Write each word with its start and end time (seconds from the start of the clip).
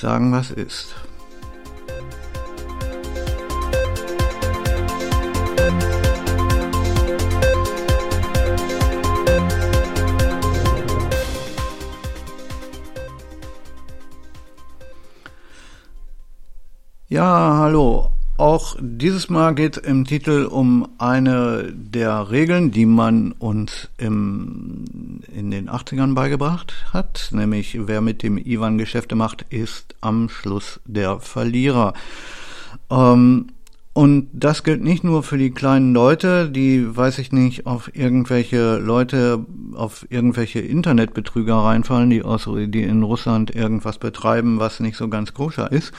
sagen, 0.00 0.32
was 0.32 0.50
ist. 0.50 0.94
Ja, 17.08 17.58
hallo. 17.58 18.09
Auch 18.60 18.76
dieses 18.78 19.30
Mal 19.30 19.54
geht 19.54 19.78
im 19.78 20.04
Titel 20.04 20.44
um 20.44 20.86
eine 20.98 21.72
der 21.72 22.30
Regeln, 22.30 22.70
die 22.70 22.84
man 22.84 23.32
uns 23.32 23.88
im, 23.96 24.84
in 25.34 25.50
den 25.50 25.70
80ern 25.70 26.12
beigebracht 26.12 26.74
hat, 26.92 27.30
nämlich 27.32 27.78
wer 27.86 28.02
mit 28.02 28.22
dem 28.22 28.36
Ivan 28.36 28.76
Geschäfte 28.76 29.14
macht, 29.14 29.46
ist 29.48 29.94
am 30.02 30.28
Schluss 30.28 30.78
der 30.84 31.20
Verlierer. 31.20 31.94
Ähm, 32.90 33.46
und 33.94 34.28
das 34.34 34.62
gilt 34.62 34.84
nicht 34.84 35.04
nur 35.04 35.22
für 35.22 35.38
die 35.38 35.52
kleinen 35.52 35.94
Leute, 35.94 36.50
die, 36.50 36.94
weiß 36.94 37.18
ich 37.18 37.32
nicht, 37.32 37.64
auf 37.64 37.90
irgendwelche 37.96 38.76
Leute, 38.76 39.46
auf 39.72 40.06
irgendwelche 40.10 40.60
Internetbetrüger 40.60 41.54
reinfallen, 41.56 42.10
die, 42.10 42.22
aus, 42.22 42.46
die 42.46 42.82
in 42.82 43.04
Russland 43.04 43.54
irgendwas 43.54 43.96
betreiben, 43.96 44.58
was 44.58 44.80
nicht 44.80 44.98
so 44.98 45.08
ganz 45.08 45.32
koscher 45.32 45.72
ist, 45.72 45.92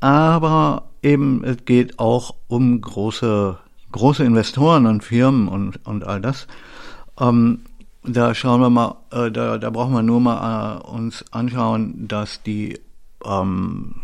aber 0.00 0.84
eben 1.02 1.44
es 1.44 1.64
geht 1.64 1.98
auch 1.98 2.34
um 2.48 2.80
große, 2.80 3.58
große 3.92 4.24
Investoren 4.24 4.86
und 4.86 5.04
Firmen 5.04 5.48
und, 5.48 5.84
und 5.86 6.04
all 6.06 6.20
das. 6.20 6.46
Ähm, 7.18 7.60
da 8.02 8.34
schauen 8.34 8.60
wir 8.60 8.70
mal, 8.70 8.96
äh, 9.10 9.30
da, 9.30 9.58
da 9.58 9.70
brauchen 9.70 9.94
wir 9.94 10.02
nur 10.02 10.20
mal 10.20 10.76
äh, 10.76 10.88
uns 10.88 11.24
anschauen, 11.32 12.06
dass 12.06 12.42
die, 12.42 12.78
ähm, 13.24 13.96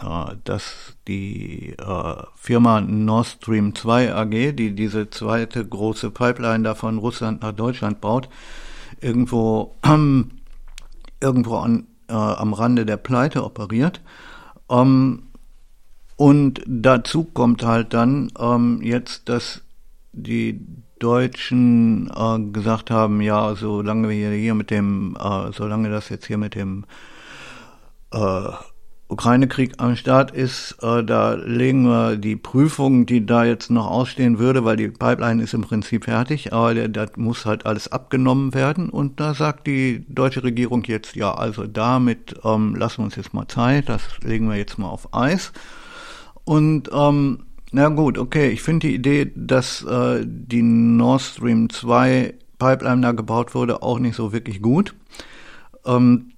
äh, 0.00 0.36
dass 0.44 0.96
die 1.08 1.74
äh, 1.78 2.14
Firma 2.36 2.80
Nord 2.80 3.26
Stream 3.26 3.74
2 3.74 4.14
AG, 4.14 4.52
die 4.52 4.74
diese 4.74 5.10
zweite 5.10 5.66
große 5.66 6.10
Pipeline 6.10 6.64
da 6.64 6.74
von 6.74 6.98
Russland 6.98 7.42
nach 7.42 7.52
Deutschland 7.52 8.00
baut, 8.00 8.28
irgendwo, 9.00 9.76
irgendwo 11.20 11.56
an, 11.56 11.86
äh, 12.08 12.12
am 12.12 12.52
Rande 12.52 12.86
der 12.86 12.98
Pleite 12.98 13.44
operiert. 13.44 14.00
Ähm, 14.68 15.24
und 16.20 16.60
dazu 16.66 17.24
kommt 17.24 17.64
halt 17.64 17.94
dann 17.94 18.30
ähm, 18.38 18.80
jetzt, 18.82 19.30
dass 19.30 19.62
die 20.12 20.60
Deutschen 20.98 22.10
äh, 22.14 22.38
gesagt 22.52 22.90
haben, 22.90 23.22
ja, 23.22 23.54
solange 23.54 24.10
wir 24.10 24.30
hier 24.32 24.54
mit 24.54 24.70
dem, 24.70 25.16
äh, 25.18 25.50
solange 25.50 25.88
das 25.88 26.10
jetzt 26.10 26.26
hier 26.26 26.36
mit 26.36 26.54
dem 26.54 26.84
äh, 28.12 28.42
Ukraine-Krieg 29.08 29.76
am 29.78 29.96
Start 29.96 30.30
ist, 30.30 30.76
äh, 30.82 31.02
da 31.02 31.32
legen 31.32 31.84
wir 31.86 32.18
die 32.18 32.36
Prüfung, 32.36 33.06
die 33.06 33.24
da 33.24 33.44
jetzt 33.46 33.70
noch 33.70 33.90
ausstehen 33.90 34.38
würde, 34.38 34.62
weil 34.62 34.76
die 34.76 34.88
Pipeline 34.88 35.42
ist 35.42 35.54
im 35.54 35.62
Prinzip 35.62 36.04
fertig, 36.04 36.52
aber 36.52 36.74
der, 36.74 36.88
das 36.88 37.16
muss 37.16 37.46
halt 37.46 37.64
alles 37.64 37.90
abgenommen 37.90 38.52
werden. 38.52 38.90
Und 38.90 39.20
da 39.20 39.32
sagt 39.32 39.66
die 39.66 40.04
deutsche 40.06 40.42
Regierung 40.42 40.84
jetzt, 40.84 41.16
ja, 41.16 41.32
also 41.32 41.66
damit 41.66 42.34
ähm, 42.44 42.74
lassen 42.74 42.98
wir 42.98 43.04
uns 43.04 43.16
jetzt 43.16 43.32
mal 43.32 43.48
Zeit, 43.48 43.88
das 43.88 44.02
legen 44.22 44.50
wir 44.50 44.56
jetzt 44.58 44.76
mal 44.76 44.90
auf 44.90 45.14
Eis. 45.14 45.54
Und 46.44 46.90
ähm, 46.92 47.44
na 47.72 47.88
gut, 47.88 48.18
okay, 48.18 48.50
ich 48.50 48.62
finde 48.62 48.88
die 48.88 48.94
Idee, 48.94 49.32
dass 49.34 49.82
äh, 49.84 50.24
die 50.26 50.62
Nord 50.62 51.22
Stream 51.22 51.70
2 51.70 52.34
Pipeline 52.58 53.00
da 53.00 53.12
gebaut 53.12 53.54
wurde, 53.54 53.82
auch 53.82 53.98
nicht 53.98 54.16
so 54.16 54.32
wirklich 54.32 54.60
gut. 54.60 54.94
Ähm, 55.84 56.32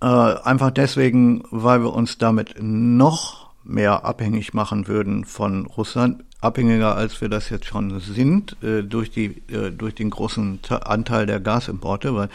äh, 0.00 0.06
einfach 0.06 0.70
deswegen, 0.70 1.44
weil 1.50 1.82
wir 1.82 1.92
uns 1.92 2.18
damit 2.18 2.56
noch 2.60 3.50
mehr 3.64 4.04
abhängig 4.04 4.54
machen 4.54 4.88
würden 4.88 5.24
von 5.24 5.66
Russland, 5.66 6.24
abhängiger 6.40 6.96
als 6.96 7.20
wir 7.20 7.28
das 7.28 7.50
jetzt 7.50 7.66
schon 7.66 8.00
sind, 8.00 8.56
äh, 8.62 8.82
durch, 8.82 9.10
die, 9.10 9.42
äh, 9.52 9.70
durch 9.70 9.94
den 9.94 10.10
großen 10.10 10.60
Anteil 10.68 11.26
der 11.26 11.40
Gasimporte, 11.40 12.14
weil 12.14 12.28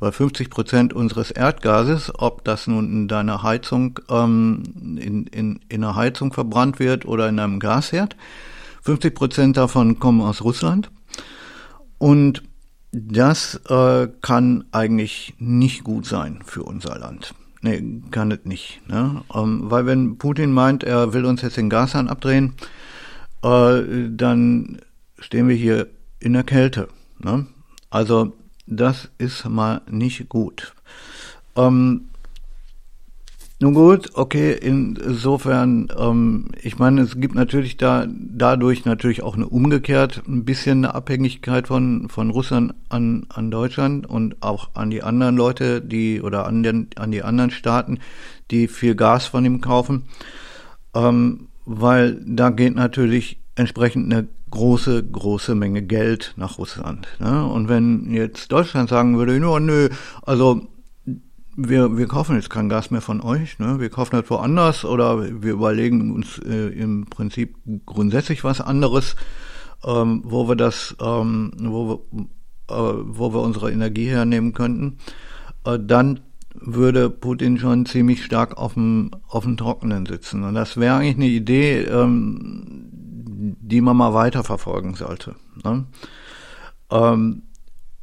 weil 0.00 0.12
50 0.12 0.50
Prozent 0.50 0.92
unseres 0.92 1.30
Erdgases, 1.30 2.12
ob 2.16 2.44
das 2.44 2.66
nun 2.66 2.90
in 2.90 3.08
deiner 3.08 3.42
Heizung, 3.42 3.98
ähm, 4.08 4.62
in, 5.00 5.26
in, 5.26 5.60
in 5.68 5.84
einer 5.84 5.96
Heizung 5.96 6.32
verbrannt 6.32 6.78
wird 6.78 7.04
oder 7.04 7.28
in 7.28 7.38
einem 7.38 7.58
Gasherd, 7.58 8.16
50 8.82 9.14
Prozent 9.14 9.56
davon 9.56 9.98
kommen 9.98 10.20
aus 10.20 10.42
Russland. 10.42 10.90
Und 11.98 12.44
das 12.92 13.60
äh, 13.68 14.08
kann 14.22 14.64
eigentlich 14.70 15.34
nicht 15.38 15.84
gut 15.84 16.06
sein 16.06 16.40
für 16.44 16.62
unser 16.62 16.98
Land. 16.98 17.34
Nee, 17.60 17.82
kann 18.12 18.30
es 18.30 18.44
nicht. 18.44 18.80
Ne? 18.88 19.22
Ähm, 19.34 19.62
weil 19.64 19.84
wenn 19.84 20.16
Putin 20.16 20.52
meint, 20.52 20.84
er 20.84 21.12
will 21.12 21.24
uns 21.24 21.42
jetzt 21.42 21.56
den 21.56 21.68
Gashahn 21.68 22.08
abdrehen, 22.08 22.54
äh, 23.42 23.82
dann 24.10 24.78
stehen 25.18 25.48
wir 25.48 25.56
hier 25.56 25.88
in 26.20 26.32
der 26.32 26.44
Kälte. 26.44 26.88
Ne? 27.18 27.46
Also 27.90 28.36
das 28.66 29.08
ist 29.18 29.48
mal 29.48 29.82
nicht 29.90 30.28
gut. 30.28 30.74
Ähm, 31.56 32.08
nun 33.60 33.74
gut, 33.74 34.10
okay, 34.14 34.52
insofern, 34.52 35.88
ähm, 35.98 36.50
ich 36.62 36.78
meine, 36.78 37.00
es 37.00 37.18
gibt 37.20 37.34
natürlich 37.34 37.76
da 37.76 38.06
dadurch 38.08 38.84
natürlich 38.84 39.24
auch 39.24 39.34
eine 39.34 39.48
umgekehrt 39.48 40.22
ein 40.28 40.44
bisschen 40.44 40.84
eine 40.84 40.94
Abhängigkeit 40.94 41.66
von 41.66 42.08
von 42.08 42.30
Russland 42.30 42.74
an 42.88 43.26
an 43.30 43.50
Deutschland 43.50 44.08
und 44.08 44.40
auch 44.44 44.70
an 44.74 44.90
die 44.90 45.02
anderen 45.02 45.36
Leute, 45.36 45.80
die 45.80 46.22
oder 46.22 46.46
an 46.46 46.62
den 46.62 46.90
an 46.94 47.10
die 47.10 47.24
anderen 47.24 47.50
Staaten, 47.50 47.98
die 48.52 48.68
viel 48.68 48.94
Gas 48.94 49.26
von 49.26 49.44
ihm 49.44 49.60
kaufen, 49.60 50.04
ähm, 50.94 51.48
weil 51.70 52.18
da 52.24 52.48
geht 52.48 52.74
natürlich 52.74 53.42
entsprechend 53.54 54.10
eine 54.10 54.26
große, 54.50 55.04
große 55.04 55.54
Menge 55.54 55.82
Geld 55.82 56.32
nach 56.36 56.56
Russland. 56.56 57.06
Ne? 57.20 57.44
Und 57.44 57.68
wenn 57.68 58.10
jetzt 58.10 58.50
Deutschland 58.50 58.88
sagen 58.88 59.18
würde, 59.18 59.38
no, 59.38 59.58
nö, 59.58 59.90
also 60.22 60.66
wir, 61.56 61.98
wir 61.98 62.06
kaufen 62.06 62.36
jetzt 62.36 62.48
kein 62.48 62.70
Gas 62.70 62.90
mehr 62.90 63.02
von 63.02 63.20
euch, 63.20 63.58
ne? 63.58 63.80
wir 63.80 63.90
kaufen 63.90 64.16
das 64.16 64.30
woanders 64.30 64.86
oder 64.86 65.42
wir 65.42 65.52
überlegen 65.52 66.14
uns 66.14 66.38
äh, 66.38 66.68
im 66.68 67.04
Prinzip 67.04 67.56
grundsätzlich 67.84 68.44
was 68.44 68.62
anderes, 68.62 69.14
ähm, 69.84 70.22
wo 70.24 70.48
wir 70.48 70.56
das, 70.56 70.96
ähm, 71.02 71.52
wo 71.58 71.86
wir, 71.86 72.74
äh, 72.74 72.94
wo 73.04 73.34
wir 73.34 73.42
unsere 73.42 73.70
Energie 73.70 74.08
hernehmen 74.08 74.54
könnten, 74.54 74.96
äh, 75.66 75.78
dann 75.78 76.20
würde 76.60 77.10
Putin 77.10 77.58
schon 77.58 77.86
ziemlich 77.86 78.24
stark 78.24 78.56
auf 78.56 78.74
dem, 78.74 79.10
auf 79.28 79.44
dem 79.44 79.56
Trockenen 79.56 80.06
sitzen. 80.06 80.44
Und 80.44 80.54
das 80.54 80.76
wäre 80.76 80.96
eigentlich 80.96 81.16
eine 81.16 81.26
Idee, 81.26 81.82
ähm, 81.82 82.88
die 83.60 83.80
man 83.80 83.96
mal 83.96 84.14
weiterverfolgen 84.14 84.94
sollte. 84.94 85.36
Ne? 85.64 85.86
Ähm, 86.90 87.42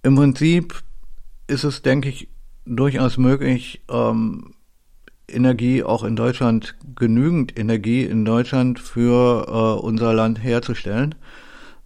Im 0.03 0.15
Prinzip 0.15 0.83
ist 1.47 1.63
es, 1.63 1.81
denke 1.81 2.09
ich, 2.09 2.29
durchaus 2.65 3.17
möglich, 3.17 3.81
ähm, 3.89 4.53
Energie 5.27 5.83
auch 5.83 6.03
in 6.03 6.15
Deutschland, 6.15 6.75
genügend 6.95 7.57
Energie 7.59 8.03
in 8.03 8.25
Deutschland 8.25 8.79
für 8.79 9.47
äh, 9.47 9.85
unser 9.85 10.13
Land 10.13 10.43
herzustellen. 10.43 11.15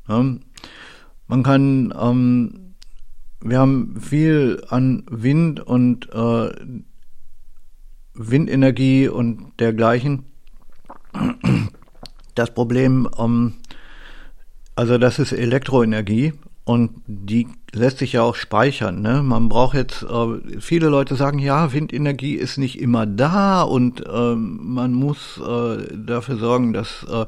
Ne? 0.08 0.40
Man 1.28 1.44
kann, 1.44 1.94
ähm, 2.00 2.69
wir 3.42 3.60
haben 3.60 4.00
viel 4.00 4.64
an 4.70 5.04
Wind 5.10 5.60
und 5.62 6.10
äh, 6.14 6.52
Windenergie 8.14 9.08
und 9.08 9.54
dergleichen. 9.60 10.26
Das 12.36 12.54
Problem, 12.54 13.08
ähm, 13.18 13.54
also 14.76 14.98
das 14.98 15.20
ist 15.20 15.32
Elektroenergie 15.32 16.34
und 16.66 17.02
die 17.08 17.48
lässt 17.74 18.00
sich 18.00 18.14
ja 18.14 18.22
auch 18.24 18.36
speichern. 18.36 19.02
Ne? 19.02 19.24
Man 19.24 19.50
braucht 19.50 19.76
jetzt, 19.76 20.04
äh, 20.04 20.60
viele 20.60 20.90
Leute 20.90 21.16
sagen, 21.16 21.40
ja, 21.40 21.74
Windenergie 21.74 22.36
ist 22.36 22.58
nicht 22.58 22.80
immer 22.80 23.06
da 23.06 23.62
und 23.62 24.06
äh, 24.06 24.36
man 24.36 24.94
muss 24.94 25.40
äh, 25.40 25.96
dafür 25.96 26.38
sorgen, 26.38 26.74
dass, 26.74 27.06
äh, 27.10 27.22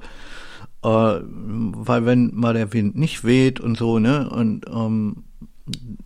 äh, 0.87 1.21
weil 1.23 2.05
wenn 2.05 2.35
mal 2.35 2.53
der 2.53 2.73
Wind 2.73 2.97
nicht 2.97 3.23
weht 3.23 3.59
und 3.59 3.77
so, 3.77 3.97
ne, 3.97 4.29
und 4.29 4.65
ähm, 4.69 5.23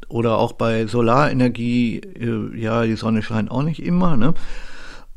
oder 0.07 0.37
auch 0.37 0.53
bei 0.53 0.87
Solarenergie, 0.87 1.97
äh, 1.99 2.57
ja, 2.59 2.83
die 2.83 2.95
Sonne 2.95 3.21
scheint 3.23 3.51
auch 3.51 3.63
nicht 3.63 3.81
immer, 3.81 4.17
ne? 4.17 4.33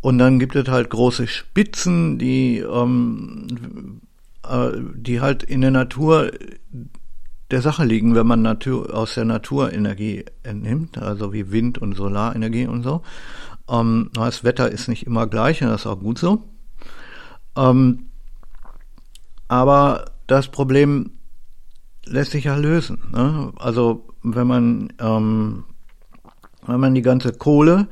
Und 0.00 0.18
dann 0.18 0.38
gibt 0.38 0.54
es 0.54 0.68
halt 0.68 0.90
große 0.90 1.26
Spitzen, 1.26 2.18
die, 2.18 2.58
ähm, 2.58 4.00
äh, 4.48 4.70
die 4.94 5.20
halt 5.20 5.42
in 5.42 5.60
der 5.60 5.72
Natur 5.72 6.30
der 7.50 7.62
Sache 7.62 7.84
liegen, 7.84 8.14
wenn 8.14 8.26
man 8.26 8.42
Natur, 8.42 8.94
aus 8.94 9.14
der 9.14 9.24
Natur 9.24 9.72
Energie 9.72 10.24
entnimmt, 10.42 10.98
also 10.98 11.32
wie 11.32 11.50
Wind 11.50 11.78
und 11.78 11.96
Solarenergie 11.96 12.66
und 12.66 12.82
so. 12.82 13.02
Ähm, 13.68 14.10
das 14.14 14.44
Wetter 14.44 14.70
ist 14.70 14.88
nicht 14.88 15.06
immer 15.06 15.26
gleich 15.26 15.62
und 15.62 15.68
das 15.68 15.82
ist 15.82 15.86
auch 15.86 16.00
gut 16.00 16.18
so. 16.18 16.44
Ähm, 17.56 18.06
aber 19.48 20.04
das 20.26 20.48
Problem 20.48 21.12
lässt 22.04 22.32
sich 22.32 22.44
ja 22.44 22.56
lösen. 22.56 22.98
Ne? 23.12 23.52
Also 23.56 24.07
wenn 24.22 24.46
man 24.46 24.92
ähm, 25.00 25.64
wenn 26.66 26.80
man 26.80 26.94
die 26.94 27.02
ganze 27.02 27.32
Kohle 27.32 27.88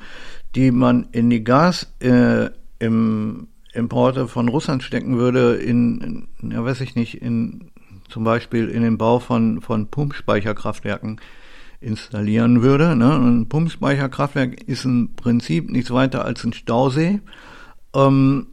die 0.57 0.71
man 0.71 1.07
in 1.13 1.31
die 1.31 1.45
Gas 1.45 1.93
äh, 2.01 2.49
im 2.79 3.49
Importe 3.75 4.27
von 4.27 4.49
Russland 4.49 4.83
stecken 4.83 5.19
würde, 5.19 5.55
in, 5.57 6.27
in, 6.41 6.51
ja 6.51 6.65
weiß 6.65 6.81
ich 6.81 6.95
nicht, 6.95 7.21
in 7.21 7.71
zum 8.09 8.25
Beispiel 8.25 8.69
in 8.69 8.83
den 8.83 8.99
Bau 8.99 9.19
von, 9.19 9.61
von 9.61 9.89
Pumpspeicherkraftwerken 9.89 11.21
installieren 11.81 12.63
würde. 12.63 12.97
Ne? 12.97 13.13
Ein 13.13 13.49
Pumpspeicherkraftwerk 13.49 14.63
ist 14.63 14.85
im 14.87 15.15
Prinzip 15.15 15.71
nichts 15.71 15.91
weiter 15.91 16.25
als 16.25 16.43
ein 16.45 16.55
Stausee. 16.55 17.21
Ähm, 17.95 18.47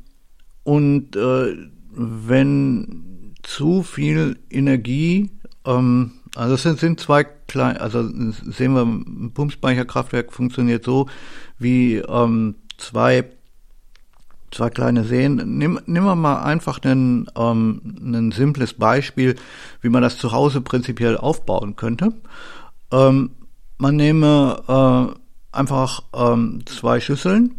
und 0.63 1.15
äh, 1.15 1.55
wenn 1.91 3.35
zu 3.43 3.83
viel 3.83 4.39
Energie, 4.49 5.29
ähm, 5.65 6.11
also 6.35 6.55
es 6.55 6.63
sind, 6.63 6.79
sind 6.79 6.99
zwei 6.99 7.23
kleine, 7.23 7.79
also 7.79 8.03
sehen 8.03 8.73
wir, 8.73 8.83
ein 8.83 9.31
Pumpspeicherkraftwerk 9.33 10.33
funktioniert 10.33 10.83
so 10.83 11.07
wie 11.59 11.97
ähm, 11.97 12.55
zwei 12.77 13.25
zwei 14.53 14.69
kleine 14.69 15.03
Seen. 15.03 15.57
Nimm, 15.57 15.79
nehmen 15.85 16.05
wir 16.05 16.15
mal 16.15 16.43
einfach 16.43 16.79
ein, 16.83 17.27
ähm, 17.35 17.81
ein 18.01 18.31
simples 18.31 18.73
Beispiel, 18.73 19.35
wie 19.81 19.89
man 19.89 20.01
das 20.01 20.17
zu 20.17 20.31
Hause 20.31 20.61
prinzipiell 20.61 21.17
aufbauen 21.17 21.75
könnte. 21.75 22.13
Ähm, 22.91 23.31
man 23.77 23.95
nehme 23.95 24.61
äh, 24.67 25.57
einfach 25.57 26.03
ähm, 26.13 26.61
zwei 26.65 26.99
Schüsseln, 26.99 27.55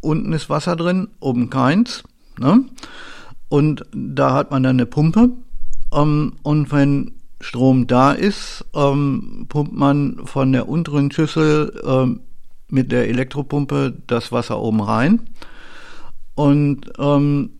unten 0.00 0.32
ist 0.32 0.48
Wasser 0.48 0.76
drin, 0.76 1.08
oben 1.20 1.50
keins. 1.50 2.04
Ne? 2.38 2.64
Und 3.48 3.84
da 3.92 4.32
hat 4.34 4.50
man 4.50 4.62
dann 4.62 4.76
eine 4.76 4.86
Pumpe. 4.86 5.30
Ähm, 5.92 6.34
und 6.42 6.70
wenn 6.72 7.17
Strom 7.40 7.86
da 7.86 8.12
ist, 8.12 8.64
ähm, 8.74 9.46
pumpt 9.48 9.72
man 9.72 10.20
von 10.24 10.52
der 10.52 10.68
unteren 10.68 11.10
Schüssel 11.10 11.80
ähm, 11.86 12.20
mit 12.68 12.92
der 12.92 13.08
Elektropumpe 13.08 13.94
das 14.06 14.32
Wasser 14.32 14.60
oben 14.60 14.80
rein. 14.80 15.30
Und 16.34 16.92
ähm, 16.98 17.50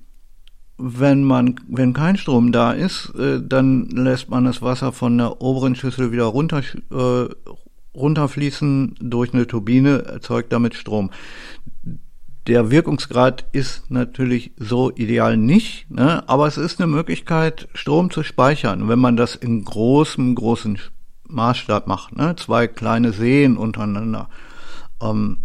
wenn 0.79 1.25
man, 1.25 1.57
wenn 1.69 1.93
kein 1.93 2.17
Strom 2.17 2.53
da 2.53 2.73
ist, 2.73 3.13
äh, 3.17 3.41
dann 3.43 3.89
lässt 3.91 4.31
man 4.31 4.45
das 4.45 4.63
Wasser 4.63 4.93
von 4.93 5.19
der 5.19 5.41
oberen 5.41 5.75
Schüssel 5.75 6.13
wieder 6.13 6.25
runter, 6.25 6.63
äh, 6.93 7.29
runterfließen 7.95 8.97
durch 9.01 9.35
eine 9.35 9.47
Turbine, 9.47 10.05
erzeugt 10.05 10.53
damit 10.53 10.75
Strom. 10.75 11.11
Der 12.49 12.71
Wirkungsgrad 12.71 13.45
ist 13.53 13.91
natürlich 13.91 14.53
so 14.57 14.91
ideal 14.91 15.37
nicht, 15.37 15.91
ne? 15.91 16.27
aber 16.31 16.47
es 16.47 16.57
ist 16.57 16.81
eine 16.81 16.87
Möglichkeit, 16.87 17.69
Strom 17.75 18.11
zu 18.11 18.23
speichern, 18.23 18.89
wenn 18.89 18.99
man 18.99 19.19
das 19.19 19.35
in 19.35 19.63
großem, 19.63 20.35
großen 20.35 20.79
Maßstab 21.29 21.87
macht. 21.87 22.17
Ne? 22.17 22.37
Zwei 22.37 22.67
kleine 22.67 23.13
Seen 23.13 23.59
untereinander. 23.59 24.31
Ähm, 25.03 25.41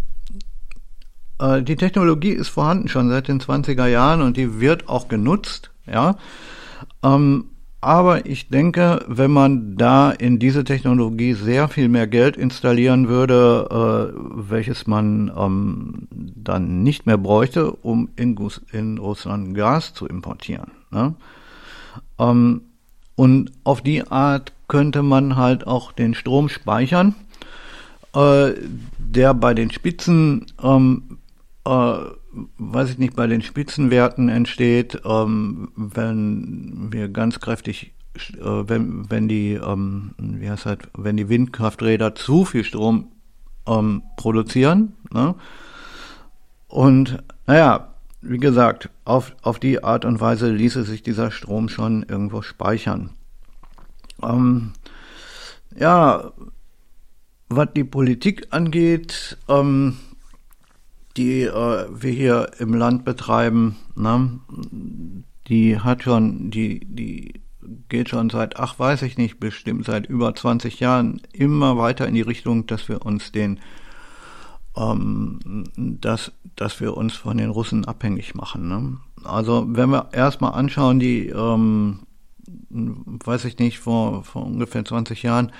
äh, 1.39 1.61
die 1.61 1.75
Technologie 1.75 2.31
ist 2.31 2.47
vorhanden 2.47 2.87
schon 2.87 3.09
seit 3.09 3.27
den 3.27 3.41
20er 3.41 3.87
Jahren 3.87 4.21
und 4.21 4.37
die 4.37 4.61
wird 4.61 4.87
auch 4.87 5.09
genutzt, 5.09 5.71
ja. 5.85 6.15
Ähm, 7.03 7.49
aber 7.83 8.25
ich 8.25 8.47
denke, 8.47 9.03
wenn 9.07 9.31
man 9.31 9.75
da 9.75 10.11
in 10.11 10.39
diese 10.39 10.63
Technologie 10.63 11.33
sehr 11.33 11.67
viel 11.67 11.89
mehr 11.89 12.07
Geld 12.07 12.37
installieren 12.37 13.09
würde, 13.09 14.13
äh, 14.15 14.49
welches 14.49 14.87
man 14.87 15.31
ähm, 15.35 16.07
dann 16.11 16.83
nicht 16.83 17.05
mehr 17.05 17.17
bräuchte, 17.17 17.71
um 17.71 18.09
in, 18.15 18.37
in 18.71 18.97
Russland 18.97 19.53
Gas 19.55 19.93
zu 19.93 20.07
importieren. 20.07 20.71
Ne? 20.91 21.13
Ähm, 22.17 22.61
und 23.15 23.51
auf 23.63 23.81
die 23.81 24.07
Art 24.07 24.53
könnte 24.67 25.03
man 25.03 25.35
halt 25.35 25.67
auch 25.67 25.91
den 25.91 26.13
Strom 26.13 26.49
speichern, 26.49 27.15
äh, 28.15 28.53
der 28.97 29.33
bei 29.33 29.53
den 29.53 29.71
Spitzen 29.71 30.45
ähm, 30.63 31.19
äh, 31.65 31.95
weiß 32.57 32.91
ich 32.91 32.97
nicht, 32.97 33.15
bei 33.15 33.27
den 33.27 33.41
Spitzenwerten 33.41 34.29
entsteht, 34.29 35.01
ähm, 35.05 35.71
wenn 35.75 36.89
wir 36.91 37.09
ganz 37.09 37.39
kräftig, 37.39 37.93
äh, 38.15 38.43
wenn, 38.43 39.09
wenn 39.09 39.27
die, 39.27 39.53
ähm, 39.53 40.13
wie 40.17 40.49
heißt 40.49 40.65
halt, 40.65 40.89
wenn 40.97 41.17
die 41.17 41.29
Windkrafträder 41.29 42.15
zu 42.15 42.45
viel 42.45 42.63
Strom 42.63 43.11
ähm, 43.67 44.03
produzieren. 44.17 44.93
Ne? 45.11 45.35
Und 46.67 47.23
naja, 47.45 47.93
wie 48.21 48.37
gesagt, 48.37 48.89
auf, 49.05 49.35
auf 49.41 49.59
die 49.59 49.83
Art 49.83 50.05
und 50.05 50.19
Weise 50.21 50.49
ließe 50.49 50.83
sich 50.83 51.03
dieser 51.03 51.29
Strom 51.29 51.69
schon 51.69 52.03
irgendwo 52.03 52.41
speichern. 52.41 53.11
Ähm, 54.21 54.71
ja, 55.77 56.31
was 57.49 57.67
die 57.75 57.83
Politik 57.83 58.47
angeht, 58.51 59.37
ähm, 59.47 59.97
die 61.17 61.43
äh, 61.43 61.87
wir 61.91 62.11
hier 62.11 62.51
im 62.59 62.73
Land 62.73 63.05
betreiben, 63.05 63.77
ne, 63.95 64.39
die 65.47 65.79
hat 65.79 66.03
schon, 66.03 66.51
die, 66.51 66.85
die 66.85 67.41
geht 67.89 68.09
schon 68.09 68.29
seit, 68.29 68.59
ach 68.59 68.79
weiß 68.79 69.01
ich 69.03 69.17
nicht, 69.17 69.39
bestimmt 69.39 69.85
seit 69.85 70.05
über 70.07 70.33
20 70.33 70.79
Jahren 70.79 71.21
immer 71.31 71.77
weiter 71.77 72.07
in 72.07 72.15
die 72.15 72.21
Richtung, 72.21 72.65
dass 72.67 72.89
wir 72.89 73.05
uns 73.05 73.31
den, 73.31 73.59
ähm, 74.75 75.65
dass, 75.75 76.31
dass 76.55 76.79
wir 76.79 76.97
uns 76.97 77.15
von 77.15 77.37
den 77.37 77.49
Russen 77.49 77.85
abhängig 77.85 78.35
machen. 78.35 78.67
Ne? 78.67 78.97
Also 79.23 79.65
wenn 79.67 79.89
wir 79.89 80.09
erstmal 80.11 80.53
anschauen, 80.53 80.99
die, 80.99 81.27
ähm, 81.27 81.99
weiß 82.69 83.45
ich 83.45 83.59
nicht, 83.59 83.79
vor, 83.79 84.23
vor 84.23 84.45
ungefähr 84.45 84.83
20 84.83 85.23
Jahren, 85.23 85.51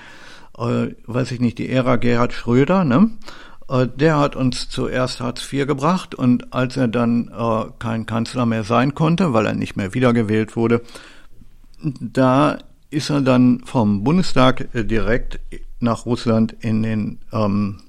äh, 0.58 0.88
weiß 1.06 1.32
ich 1.32 1.40
nicht, 1.40 1.58
die 1.58 1.68
Ära 1.68 1.96
Gerhard 1.96 2.32
Schröder, 2.32 2.84
ne? 2.84 3.10
Äh, 3.68 3.88
der 3.88 4.18
hat 4.18 4.36
uns 4.36 4.68
zuerst 4.68 5.20
Hartz 5.20 5.52
IV 5.52 5.66
gebracht 5.66 6.14
und 6.14 6.52
als 6.52 6.76
er 6.76 6.88
dann 6.88 7.28
äh, 7.28 7.64
kein 7.78 8.06
Kanzler 8.06 8.46
mehr 8.46 8.64
sein 8.64 8.94
konnte, 8.94 9.32
weil 9.32 9.46
er 9.46 9.54
nicht 9.54 9.76
mehr 9.76 9.94
wiedergewählt 9.94 10.56
wurde, 10.56 10.82
da 11.80 12.58
ist 12.90 13.10
er 13.10 13.20
dann 13.20 13.60
vom 13.64 14.04
Bundestag 14.04 14.74
äh, 14.74 14.84
direkt 14.84 15.40
nach 15.80 16.06
Russland 16.06 16.56
in 16.60 16.82
den, 16.82 17.18
ähm, 17.32 17.80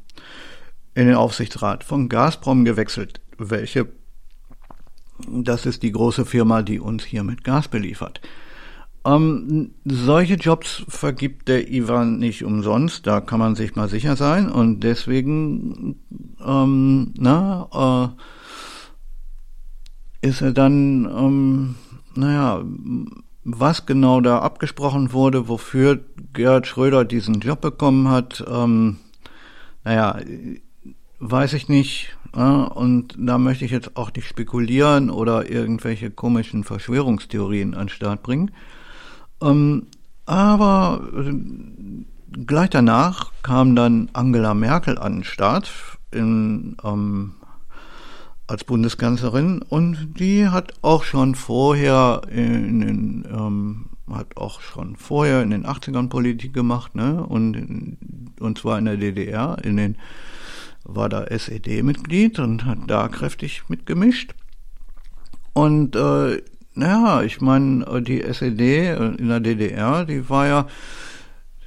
in 0.94 1.08
den 1.08 1.16
Aufsichtsrat 1.16 1.84
von 1.84 2.10
Gazprom 2.10 2.66
gewechselt, 2.66 3.22
welche, 3.38 3.88
das 5.28 5.66
ist 5.66 5.84
die 5.84 5.92
große 5.92 6.26
Firma, 6.26 6.62
die 6.62 6.80
uns 6.80 7.04
hier 7.04 7.24
mit 7.24 7.44
Gas 7.44 7.68
beliefert. 7.68 8.22
Ähm, 9.06 9.76
solche 9.86 10.34
Jobs 10.34 10.84
vergibt 10.88 11.48
der 11.48 11.72
Ivan 11.72 12.18
nicht 12.18 12.44
umsonst, 12.44 13.06
da 13.06 13.22
kann 13.22 13.40
man 13.40 13.54
sich 13.54 13.76
mal 13.76 13.88
sicher 13.88 14.16
sein. 14.16 14.52
Und 14.52 14.80
deswegen, 14.80 15.98
ähm, 16.44 17.14
na, 17.16 18.16
äh, 20.24 20.28
ist 20.28 20.42
er 20.42 20.54
dann, 20.54 21.06
ähm, 21.06 21.76
naja, 22.16 22.64
was 23.44 23.86
genau 23.86 24.22
da 24.22 24.40
abgesprochen 24.40 25.14
wurde, 25.14 25.48
wofür 25.48 26.00
Gerhard 26.34 26.66
Schröder 26.66 27.06
diesen 27.06 27.42
Job 27.42 27.62
bekommen 27.62 28.10
hat, 28.10 28.44
ähm, 28.50 28.98
naja, 29.84 30.18
weiß 31.20 31.54
ich 31.54 31.70
nicht. 31.70 32.18
Äh, 32.36 32.40
und 32.40 33.16
da 33.20 33.38
möchte 33.38 33.66
ich 33.66 33.72
jetzt 33.72 33.96
auch 33.98 34.12
nicht 34.12 34.28
spekulieren 34.28 35.12
oder 35.12 35.48
irgendwelche 35.48 36.10
komischen 36.10 36.64
Verschwörungstheorien 36.64 37.76
an 37.76 37.86
den 37.86 37.90
Start 37.90 38.24
bringen. 38.24 38.50
Ähm, 39.42 39.88
aber 40.26 41.08
äh, 41.14 41.34
gleich 42.46 42.70
danach 42.70 43.32
kam 43.44 43.76
dann 43.76 44.10
Angela 44.14 44.54
Merkel 44.54 44.98
an 44.98 45.18
den 45.18 45.24
Start 45.24 45.72
in, 46.12 46.78
ähm, 46.84 47.36
als 48.48 48.64
Bundeskanzlerin 48.64 49.62
und 49.62 50.20
die 50.20 50.48
hat 50.48 50.74
auch 50.82 51.04
schon 51.04 51.36
vorher 51.36 52.22
in 52.30 52.82
den, 52.82 53.28
ähm, 53.32 53.86
hat 54.12 54.38
auch 54.38 54.62
schon 54.62 54.96
vorher 54.96 55.42
in 55.42 55.50
den 55.50 55.66
80ern 55.66 56.10
Politik 56.10 56.54
gemacht, 56.54 56.94
ne? 56.96 57.26
Und, 57.26 57.98
und 58.40 58.58
zwar 58.58 58.78
in 58.78 58.86
der 58.86 58.98
DDR, 58.98 59.58
in 59.64 59.78
den, 59.78 59.98
war 60.84 61.10
da 61.10 61.24
SED-Mitglied 61.24 62.38
und 62.38 62.66
hat 62.66 62.78
da 62.88 63.08
kräftig 63.08 63.64
mitgemischt. 63.68 64.36
Und 65.54 65.96
äh, 65.96 66.42
naja, 66.76 67.24
ich 67.24 67.42
meine, 67.42 68.02
die 68.02 68.22
SED 68.22 68.94
in 69.18 69.28
der 69.28 69.40
DDR, 69.40 70.06
die 70.06 70.30
war 70.30 70.48
ja 70.48 70.68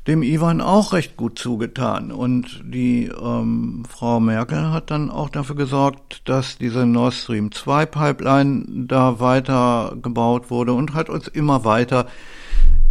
dem 0.08 0.22
Ivan 0.22 0.62
auch 0.62 0.94
recht 0.94 1.18
gut 1.18 1.38
zugetan. 1.38 2.10
Und 2.10 2.62
die 2.64 3.04
ähm, 3.06 3.84
Frau 3.88 4.20
Merkel 4.20 4.70
hat 4.70 4.90
dann 4.90 5.10
auch 5.10 5.28
dafür 5.28 5.54
gesorgt, 5.54 6.22
dass 6.24 6.56
diese 6.56 6.86
Nord 6.86 7.12
Stream 7.12 7.52
2 7.52 7.86
Pipeline 7.86 8.64
da 8.68 9.20
weiter 9.20 9.96
gebaut 10.00 10.50
wurde 10.50 10.72
und 10.72 10.94
hat 10.94 11.10
uns 11.10 11.28
immer 11.28 11.64
weiter 11.64 12.06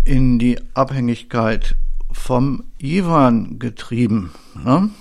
in 0.05 0.37
die 0.37 0.59
Abhängigkeit 0.75 1.75
vom 2.11 2.63
Ivan 2.77 3.57
getrieben. 3.57 4.31
Ne? 4.63 4.91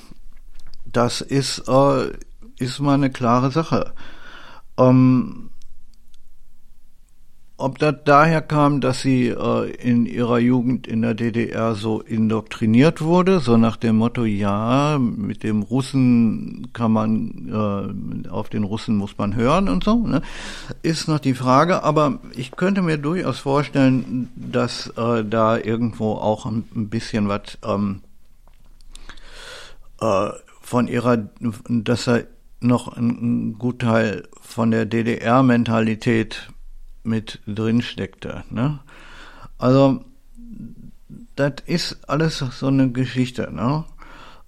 Das 0.87 1.21
ist, 1.21 1.69
äh, 1.69 2.13
ist 2.59 2.81
mal 2.81 2.95
eine 2.95 3.11
klare 3.11 3.51
Sache. 3.51 3.93
Ähm, 4.79 5.51
ob 7.59 7.79
das 7.79 7.95
daher 8.05 8.43
kam, 8.43 8.83
dass 8.83 9.01
sie 9.01 9.29
äh, 9.29 9.71
in 9.77 10.05
ihrer 10.05 10.39
Jugend 10.39 10.87
in 10.87 11.01
der 11.01 11.15
DDR 11.15 11.75
so 11.75 12.01
indoktriniert 12.03 13.01
wurde, 13.01 13.41
so 13.41 13.57
nach 13.57 13.77
dem 13.77 13.97
Motto, 13.97 14.25
ja, 14.25 14.99
mit 14.99 15.43
dem 15.43 15.63
Russen 15.63 16.69
kann 16.75 16.93
man, 16.93 18.25
äh, 18.27 18.29
auf 18.29 18.51
den 18.51 18.65
Russen 18.65 18.97
muss 18.97 19.17
man 19.17 19.35
hören 19.35 19.71
und 19.71 19.85
so, 19.85 20.07
ne? 20.07 20.21
ist 20.83 21.09
noch 21.09 21.19
die 21.19 21.33
Frage. 21.33 21.83
Aber 21.83 22.19
ich 22.35 22.51
könnte 22.51 22.83
mir 22.83 22.99
durchaus 22.99 23.39
vorstellen, 23.39 24.29
dass 24.37 24.89
äh, 24.99 25.25
da 25.25 25.57
irgendwo 25.57 26.13
auch 26.13 26.45
ein, 26.45 26.65
bisschen 26.89 27.29
was 27.29 27.59
ähm, 27.65 28.03
äh, 30.03 30.29
von 30.61 30.89
ihrer, 30.89 31.29
dass 31.69 32.07
er 32.07 32.25
noch 32.61 32.89
ein, 32.89 33.09
ein 33.09 33.59
Gutteil 33.59 34.29
von 34.43 34.71
der 34.71 34.85
DDR-Mentalität 34.85 36.51
mit 37.07 37.41
drin 37.47 37.83
steckte. 37.83 38.45
Ne? 38.51 38.81
Also, 39.59 40.05
das 41.35 41.55
ist 41.67 42.09
alles 42.09 42.39
so 42.39 42.67
eine 42.67 42.91
Geschichte. 42.91 43.51
Ne? 43.53 43.85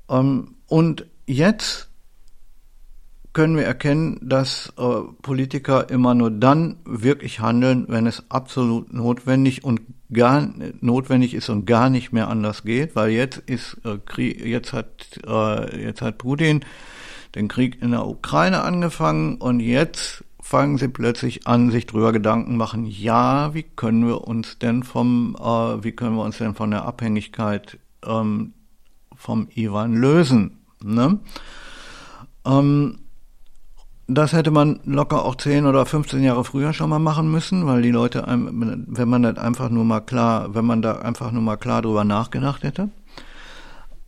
Ähm, 0.08 0.56
und 0.66 1.06
jetzt 1.26 1.88
können 3.32 3.56
wir 3.56 3.64
erkennen, 3.64 4.18
dass 4.22 4.72
äh, 4.78 4.82
Politiker 5.22 5.90
immer 5.90 6.14
nur 6.14 6.30
dann 6.30 6.76
wirklich 6.84 7.40
handeln, 7.40 7.86
wenn 7.88 8.06
es 8.06 8.24
absolut 8.30 8.92
notwendig 8.92 9.62
und 9.62 9.80
gar 10.12 10.48
notwendig 10.80 11.34
ist 11.34 11.48
und 11.48 11.66
gar 11.66 11.90
nicht 11.90 12.12
mehr 12.12 12.28
anders 12.28 12.64
geht, 12.64 12.96
weil 12.96 13.10
jetzt 13.10 13.38
ist 13.38 13.76
äh, 13.84 13.98
Krieg, 14.04 14.44
jetzt 14.44 14.72
hat 14.72 15.20
äh, 15.26 15.84
jetzt 15.84 16.00
hat 16.02 16.18
Putin 16.18 16.64
den 17.34 17.48
Krieg 17.48 17.80
in 17.82 17.90
der 17.90 18.06
Ukraine 18.06 18.62
angefangen 18.62 19.36
und 19.36 19.60
jetzt 19.60 20.24
fangen 20.48 20.78
sie 20.78 20.88
plötzlich 20.88 21.46
an, 21.46 21.70
sich 21.70 21.84
drüber 21.84 22.10
Gedanken 22.10 22.56
machen, 22.56 22.86
ja, 22.86 23.52
wie 23.52 23.64
können 23.64 24.06
wir 24.06 24.26
uns 24.26 24.58
denn 24.58 24.82
vom, 24.82 25.36
äh, 25.38 25.84
wie 25.84 25.92
können 25.92 26.16
wir 26.16 26.24
uns 26.24 26.38
denn 26.38 26.54
von 26.54 26.70
der 26.70 26.86
Abhängigkeit 26.86 27.78
ähm, 28.02 28.54
vom 29.14 29.48
Iwan 29.54 29.94
lösen? 29.94 30.60
Ne? 30.82 31.18
Ähm, 32.46 33.00
das 34.06 34.32
hätte 34.32 34.50
man 34.50 34.80
locker 34.84 35.22
auch 35.22 35.34
10 35.34 35.66
oder 35.66 35.84
15 35.84 36.22
Jahre 36.22 36.44
früher 36.44 36.72
schon 36.72 36.88
mal 36.88 36.98
machen 36.98 37.30
müssen, 37.30 37.66
weil 37.66 37.82
die 37.82 37.90
Leute, 37.90 38.24
wenn 38.26 39.08
man 39.08 39.22
das 39.22 39.36
einfach 39.36 39.68
nur 39.68 39.84
mal 39.84 40.00
klar, 40.00 40.54
wenn 40.54 40.64
man 40.64 40.80
da 40.80 41.00
einfach 41.00 41.30
nur 41.30 41.42
mal 41.42 41.58
klar 41.58 41.82
drüber 41.82 42.04
nachgedacht 42.04 42.62
hätte. 42.62 42.88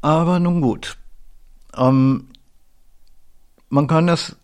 Aber 0.01 0.41
nun 0.41 0.63
gut. 0.63 0.97
Ähm, 1.77 2.29
man 3.69 3.87
kann 3.87 4.07
das 4.07 4.37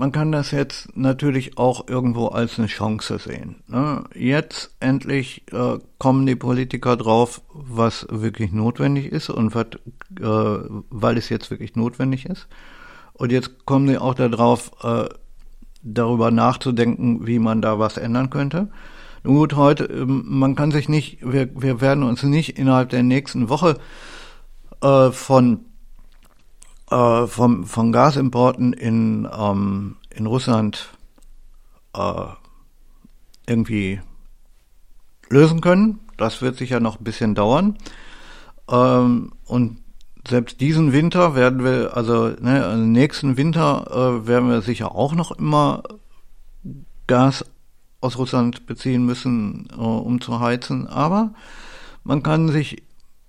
man 0.00 0.12
kann 0.12 0.32
das 0.32 0.50
jetzt 0.50 0.96
natürlich 0.96 1.58
auch 1.58 1.86
irgendwo 1.86 2.28
als 2.28 2.58
eine 2.58 2.68
Chance 2.68 3.18
sehen. 3.18 3.56
Ne? 3.66 4.02
Jetzt 4.14 4.74
endlich 4.80 5.42
äh, 5.52 5.78
kommen 5.98 6.24
die 6.24 6.36
Politiker 6.36 6.96
drauf, 6.96 7.42
was 7.52 8.06
wirklich 8.08 8.50
notwendig 8.50 9.12
ist 9.12 9.28
und 9.28 9.54
was, 9.54 9.66
äh, 10.18 10.70
weil 10.88 11.18
es 11.18 11.28
jetzt 11.28 11.50
wirklich 11.50 11.76
notwendig 11.76 12.24
ist. 12.24 12.48
Und 13.12 13.30
jetzt 13.30 13.66
kommen 13.66 13.88
sie 13.88 13.98
auch 13.98 14.14
darauf, 14.14 14.72
äh, 14.82 15.10
darüber 15.82 16.30
nachzudenken, 16.30 17.26
wie 17.26 17.38
man 17.38 17.60
da 17.60 17.78
was 17.78 17.98
ändern 17.98 18.30
könnte. 18.30 18.70
Nun 19.22 19.34
gut, 19.34 19.54
heute, 19.54 19.84
ähm, 19.84 20.24
man 20.26 20.54
kann 20.54 20.70
sich 20.70 20.88
nicht, 20.88 21.18
wir, 21.20 21.50
wir 21.60 21.82
werden 21.82 22.04
uns 22.04 22.22
nicht 22.22 22.58
innerhalb 22.58 22.88
der 22.88 23.02
nächsten 23.02 23.50
Woche 23.50 23.76
äh, 24.80 25.10
von 25.10 25.66
äh, 26.90 27.26
vom, 27.26 27.64
von 27.64 27.92
Gasimporten 27.92 28.72
in, 28.72 29.28
ähm, 29.32 29.96
in 30.10 30.26
Russland 30.26 30.90
äh, 31.94 32.26
irgendwie 33.46 34.00
lösen 35.28 35.60
können. 35.60 36.00
Das 36.16 36.42
wird 36.42 36.56
sicher 36.56 36.80
noch 36.80 37.00
ein 37.00 37.04
bisschen 37.04 37.34
dauern. 37.34 37.78
Ähm, 38.68 39.32
und 39.46 39.78
selbst 40.28 40.60
diesen 40.60 40.92
Winter 40.92 41.34
werden 41.34 41.64
wir, 41.64 41.96
also 41.96 42.28
ne, 42.40 42.64
also 42.64 42.84
nächsten 42.84 43.36
Winter 43.36 43.86
äh, 44.22 44.26
werden 44.26 44.50
wir 44.50 44.60
sicher 44.60 44.94
auch 44.94 45.14
noch 45.14 45.32
immer 45.32 45.82
Gas 47.06 47.44
aus 48.00 48.18
Russland 48.18 48.66
beziehen 48.66 49.04
müssen, 49.04 49.68
äh, 49.72 49.76
um 49.76 50.20
zu 50.20 50.40
heizen. 50.40 50.86
Aber 50.86 51.32
man 52.04 52.22
kann 52.22 52.48
sich 52.48 52.82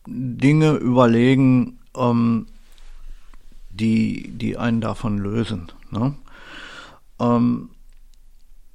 Dinge 0.05 0.73
überlegen, 0.73 1.79
ähm, 1.95 2.47
die, 3.73 4.31
die 4.31 4.57
einen 4.57 4.81
davon 4.81 5.17
lösen. 5.17 5.71
Ne? 5.91 6.13
Ähm, 7.19 7.69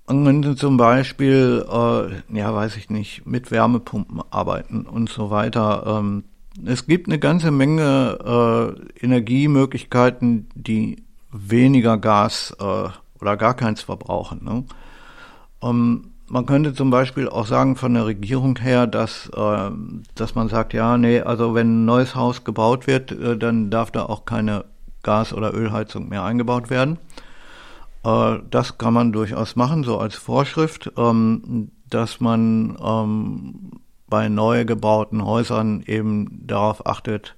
man 0.07 0.25
könnte 0.25 0.57
zum 0.57 0.77
Beispiel, 0.77 1.65
äh, 1.69 2.37
ja, 2.39 2.55
weiß 2.55 2.77
ich 2.77 2.91
nicht, 2.91 3.27
mit 3.27 3.51
Wärmepumpen 3.51 4.23
arbeiten 4.31 4.83
und 4.83 5.09
so 5.09 5.31
weiter. 5.31 5.85
Ähm, 5.87 6.25
es 6.65 6.87
gibt 6.87 7.09
eine 7.09 7.19
ganze 7.19 7.51
Menge 7.51 8.77
äh, 9.01 9.05
Energiemöglichkeiten, 9.05 10.49
die 10.55 11.03
weniger 11.33 11.99
Gas 11.99 12.57
äh, 12.61 12.89
oder 13.21 13.37
gar 13.37 13.55
keins 13.55 13.83
verbrauchen. 13.83 14.45
Ne? 14.45 14.65
Ähm, 15.63 16.13
man 16.29 16.47
könnte 16.47 16.75
zum 16.75 16.91
Beispiel 16.91 17.29
auch 17.29 17.47
sagen 17.47 17.77
von 17.77 17.95
der 17.95 18.07
Regierung 18.07 18.59
her, 18.59 18.87
dass, 18.87 19.29
äh, 19.35 19.71
dass 20.15 20.35
man 20.35 20.49
sagt, 20.49 20.73
ja, 20.73 20.99
nee, 20.99 21.21
also 21.21 21.55
wenn 21.55 21.83
ein 21.83 21.85
neues 21.85 22.15
Haus 22.15 22.45
gebaut 22.45 22.87
wird, 22.87 23.13
äh, 23.13 23.37
dann 23.37 23.71
darf 23.71 23.91
da 23.91 24.05
auch 24.05 24.25
keine 24.25 24.65
Gas- 25.07 25.33
oder 25.33 25.55
Ölheizung 25.55 26.09
mehr 26.09 26.25
eingebaut 26.25 26.69
werden. 26.69 26.99
Äh, 28.05 28.39
das 28.51 28.77
kann 28.77 28.93
man 28.93 29.13
durchaus 29.13 29.55
machen, 29.55 29.85
so 29.85 29.99
als 29.99 30.17
Vorschrift, 30.17 30.93
ähm, 30.99 31.71
dass 31.89 32.21
man 32.21 32.77
ähm, 32.83 33.71
bei 34.09 34.29
neu 34.29 34.65
gebauten 34.65 35.25
Häusern 35.25 35.85
eben 35.87 36.43
darauf 36.47 36.87
achtet, 36.87 37.37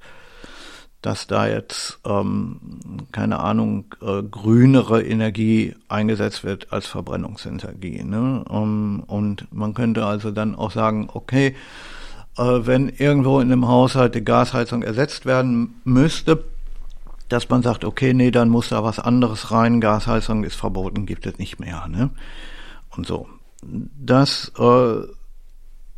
dass 1.03 1.27
da 1.27 1.47
jetzt, 1.47 2.01
ähm, 2.07 3.07
keine 3.13 3.39
Ahnung, 3.41 3.95
äh, 4.01 4.23
grünere 4.23 5.03
Energie 5.03 5.75
eingesetzt 5.89 6.43
wird 6.43 6.73
als 6.73 6.87
Verbrennungsenergie. 6.87 8.03
Ne? 8.03 8.43
Und 8.49 9.47
man 9.53 9.75
könnte 9.75 10.07
also 10.07 10.31
dann 10.31 10.55
auch 10.57 10.73
sagen, 10.73 11.09
okay, 11.13 11.55
äh, 12.39 12.43
wenn 12.43 12.89
irgendwo 12.89 13.41
in 13.41 13.53
einem 13.53 13.69
Haushalt 13.69 14.15
die 14.15 14.25
Gasheizung 14.25 14.83
ersetzt 14.83 15.27
werden 15.27 15.81
müsste, 15.85 16.43
dass 17.28 17.49
man 17.49 17.62
sagt, 17.62 17.85
okay, 17.85 18.14
nee, 18.14 18.30
dann 18.30 18.49
muss 18.49 18.70
da 18.70 18.82
was 18.82 18.99
anderes 18.99 19.50
rein, 19.50 19.80
Gasheizung 19.80 20.44
ist 20.44 20.56
verboten, 20.56 21.06
gibt 21.06 21.26
es 21.26 21.38
nicht 21.38 21.61
mehr, 21.61 21.87
ne? 21.88 22.11
Und 22.97 23.06
so. 23.06 23.28
Das 23.62 24.52
äh, 24.58 25.02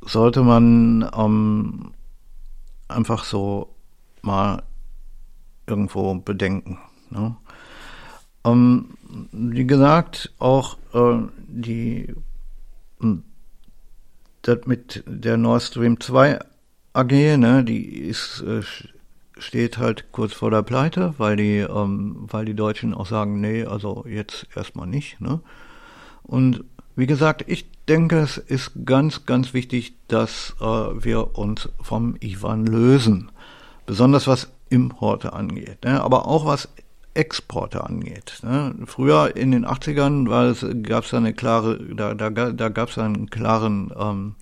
sollte 0.01 0.43
man 0.43 1.09
ähm, 1.17 1.93
einfach 2.89 3.25
so 3.25 3.75
mal 4.23 4.63
irgendwo 5.67 6.15
bedenken. 6.15 6.79
Ne? 7.11 7.37
Ähm, 8.45 8.97
wie 9.33 9.67
gesagt, 9.67 10.33
auch 10.39 10.79
äh, 10.95 11.21
die 11.47 12.15
das 14.43 14.67
mit 14.67 15.05
der 15.07 15.37
Nord 15.37 15.63
Stream 15.63 16.01
2 16.01 16.39
AG, 16.93 17.13
ne, 17.37 17.65
die 17.65 17.99
ist 17.99 18.43
äh, 18.43 18.63
steht 19.41 19.79
halt 19.79 20.13
kurz 20.13 20.33
vor 20.33 20.51
der 20.51 20.63
Pleite, 20.63 21.15
weil 21.19 21.37
die, 21.37 21.59
ähm, 21.59 22.27
weil 22.29 22.45
die 22.45 22.55
Deutschen 22.55 22.95
auch 22.95 23.07
sagen, 23.07 23.41
nee, 23.41 23.65
also 23.65 24.05
jetzt 24.09 24.47
erstmal 24.55 24.87
nicht. 24.87 25.21
Ne? 25.21 25.41
Und 26.23 26.65
wie 26.97 27.07
gesagt, 27.07 27.45
ich 27.47 27.71
denke, 27.89 28.19
es 28.19 28.37
ist 28.37 28.73
ganz, 28.85 29.27
ganz 29.27 29.55
wichtig, 29.55 29.95
dass 30.09 30.55
äh, 30.61 30.65
wir 30.65 31.39
uns 31.39 31.69
vom 31.81 32.17
Iwan 32.21 32.67
lösen. 32.67 33.33
Besonders 33.87 34.27
was 34.27 34.53
Importe 34.69 35.33
angeht, 35.33 35.85
ne? 35.85 36.01
aber 36.03 36.27
auch 36.27 36.47
was 36.47 36.69
Exporte 37.15 37.85
angeht. 37.85 38.39
Ne? 38.43 38.75
Früher 38.87 39.37
in 39.37 39.51
den 39.51 39.67
80ern 39.67 40.83
gab 40.83 41.05
es 41.05 41.15
eine 41.15 41.35
klare, 41.35 41.79
da, 41.95 42.15
da, 42.15 42.31
da 42.31 42.69
gab 42.69 42.91
es 42.91 42.99
einen 42.99 43.31
klaren 43.31 43.93
ähm, 43.99 44.35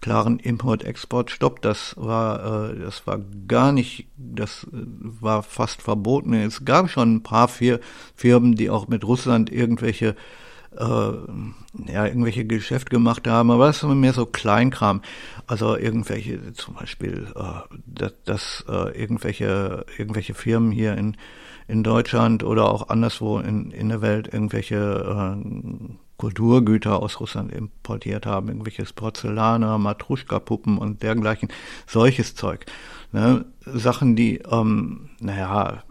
klaren 0.00 0.38
Import-Export-Stopp. 0.38 1.62
Das 1.62 1.94
war, 1.96 2.70
äh, 2.70 2.78
das 2.78 3.06
war 3.06 3.20
gar 3.46 3.72
nicht, 3.72 4.08
das 4.16 4.64
äh, 4.72 4.76
war 5.20 5.42
fast 5.42 5.82
verboten. 5.82 6.32
Es 6.32 6.64
gab 6.64 6.90
schon 6.90 7.16
ein 7.16 7.22
paar 7.22 7.48
Firmen, 7.48 8.54
die 8.54 8.70
auch 8.70 8.88
mit 8.88 9.04
Russland 9.04 9.50
irgendwelche 9.50 10.16
äh, 10.76 11.12
ja, 11.92 12.06
irgendwelche 12.06 12.44
Geschäfte 12.44 12.90
gemacht 12.90 13.26
haben, 13.26 13.50
aber 13.50 13.66
das 13.66 13.82
war 13.82 13.94
mehr 13.94 14.12
so 14.12 14.26
Kleinkram. 14.26 15.02
Also 15.46 15.76
irgendwelche, 15.76 16.52
zum 16.52 16.74
Beispiel, 16.74 17.26
äh, 17.34 17.76
dass, 17.86 18.12
dass 18.24 18.64
äh, 18.68 18.96
irgendwelche, 19.00 19.84
irgendwelche 19.98 20.34
Firmen 20.34 20.70
hier 20.70 20.96
in, 20.96 21.16
in 21.66 21.82
Deutschland 21.82 22.44
oder 22.44 22.70
auch 22.70 22.88
anderswo 22.88 23.38
in, 23.38 23.70
in 23.70 23.88
der 23.88 24.02
Welt 24.02 24.32
irgendwelche 24.32 24.76
äh, 25.36 25.94
Kulturgüter 26.20 27.00
aus 27.00 27.18
Russland 27.18 27.50
importiert 27.50 28.26
haben, 28.26 28.48
irgendwelches 28.48 28.92
Porzellaner, 28.92 29.78
Matruschka-Puppen 29.78 30.76
und 30.76 31.02
dergleichen, 31.02 31.48
solches 31.86 32.34
Zeug. 32.34 32.66
Ne? 33.10 33.46
Sachen, 33.64 34.16
die, 34.16 34.42
ähm, 34.50 35.08
naja, 35.18 35.82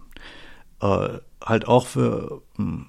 äh, 0.81 1.09
halt 1.43 1.67
auch 1.67 1.87
für, 1.87 2.43
hm, 2.57 2.85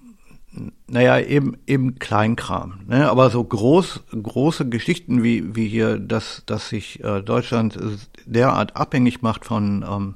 naja, 0.86 1.18
eben, 1.18 1.56
eben 1.66 1.98
Kleinkram. 1.98 2.80
Ne? 2.86 3.08
Aber 3.08 3.30
so 3.30 3.42
groß, 3.42 4.00
große 4.22 4.68
Geschichten 4.68 5.22
wie, 5.22 5.56
wie 5.56 5.66
hier, 5.66 5.98
dass, 5.98 6.42
dass 6.44 6.68
sich 6.68 7.02
äh, 7.02 7.22
Deutschland 7.22 7.78
derart 8.26 8.76
abhängig 8.76 9.22
macht 9.22 9.46
von, 9.46 9.82
ähm, 9.90 10.14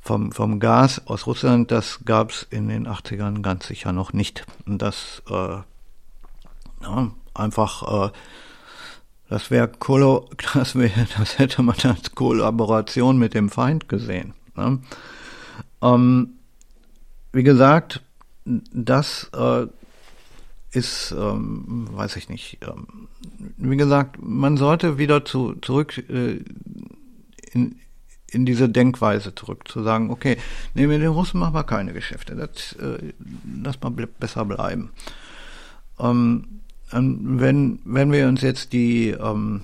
vom, 0.00 0.32
vom 0.32 0.58
Gas 0.58 1.06
aus 1.06 1.28
Russland, 1.28 1.70
das 1.70 2.00
gab 2.04 2.32
es 2.32 2.44
in 2.50 2.68
den 2.68 2.88
80ern 2.88 3.40
ganz 3.40 3.68
sicher 3.68 3.92
noch 3.92 4.12
nicht. 4.12 4.46
Und 4.66 4.82
das 4.82 5.22
äh, 5.30 5.58
ja, 6.82 7.10
einfach, 7.34 8.08
äh, 8.08 8.12
das 9.28 9.50
wäre 9.50 9.70
das 10.54 10.74
wäre, 10.74 11.06
das 11.18 11.38
hätte 11.38 11.62
man 11.62 11.76
als 11.82 12.14
Kollaboration 12.14 13.18
mit 13.18 13.34
dem 13.34 13.50
Feind 13.50 13.88
gesehen. 13.88 14.34
Ne? 14.56 14.80
Ähm, 15.82 16.30
wie 17.32 17.42
gesagt, 17.42 18.02
das 18.44 19.30
äh, 19.34 19.66
ist, 20.72 21.14
ähm, 21.16 21.88
weiß 21.92 22.16
ich 22.16 22.28
nicht. 22.28 22.58
Ähm, 22.62 23.08
wie 23.56 23.76
gesagt, 23.76 24.16
man 24.20 24.56
sollte 24.56 24.98
wieder 24.98 25.24
zu, 25.24 25.54
zurück 25.56 25.98
äh, 26.08 26.42
in, 27.52 27.76
in 28.30 28.44
diese 28.44 28.68
Denkweise 28.68 29.34
zurück, 29.34 29.68
zu 29.68 29.82
sagen, 29.82 30.10
okay, 30.10 30.36
nehmen 30.74 30.90
wir 30.90 30.98
den 30.98 31.08
Russen 31.08 31.40
machen 31.40 31.54
wir 31.54 31.64
keine 31.64 31.92
Geschäfte, 31.92 32.36
das, 32.36 32.72
äh, 32.74 33.12
lass 33.62 33.80
mal 33.80 33.90
besser 33.90 34.44
bleiben. 34.44 34.90
Ähm, 35.98 36.60
wenn, 36.92 37.80
wenn 37.84 38.12
wir 38.12 38.28
uns 38.28 38.42
jetzt 38.42 38.72
die 38.72 39.10
ähm, 39.10 39.62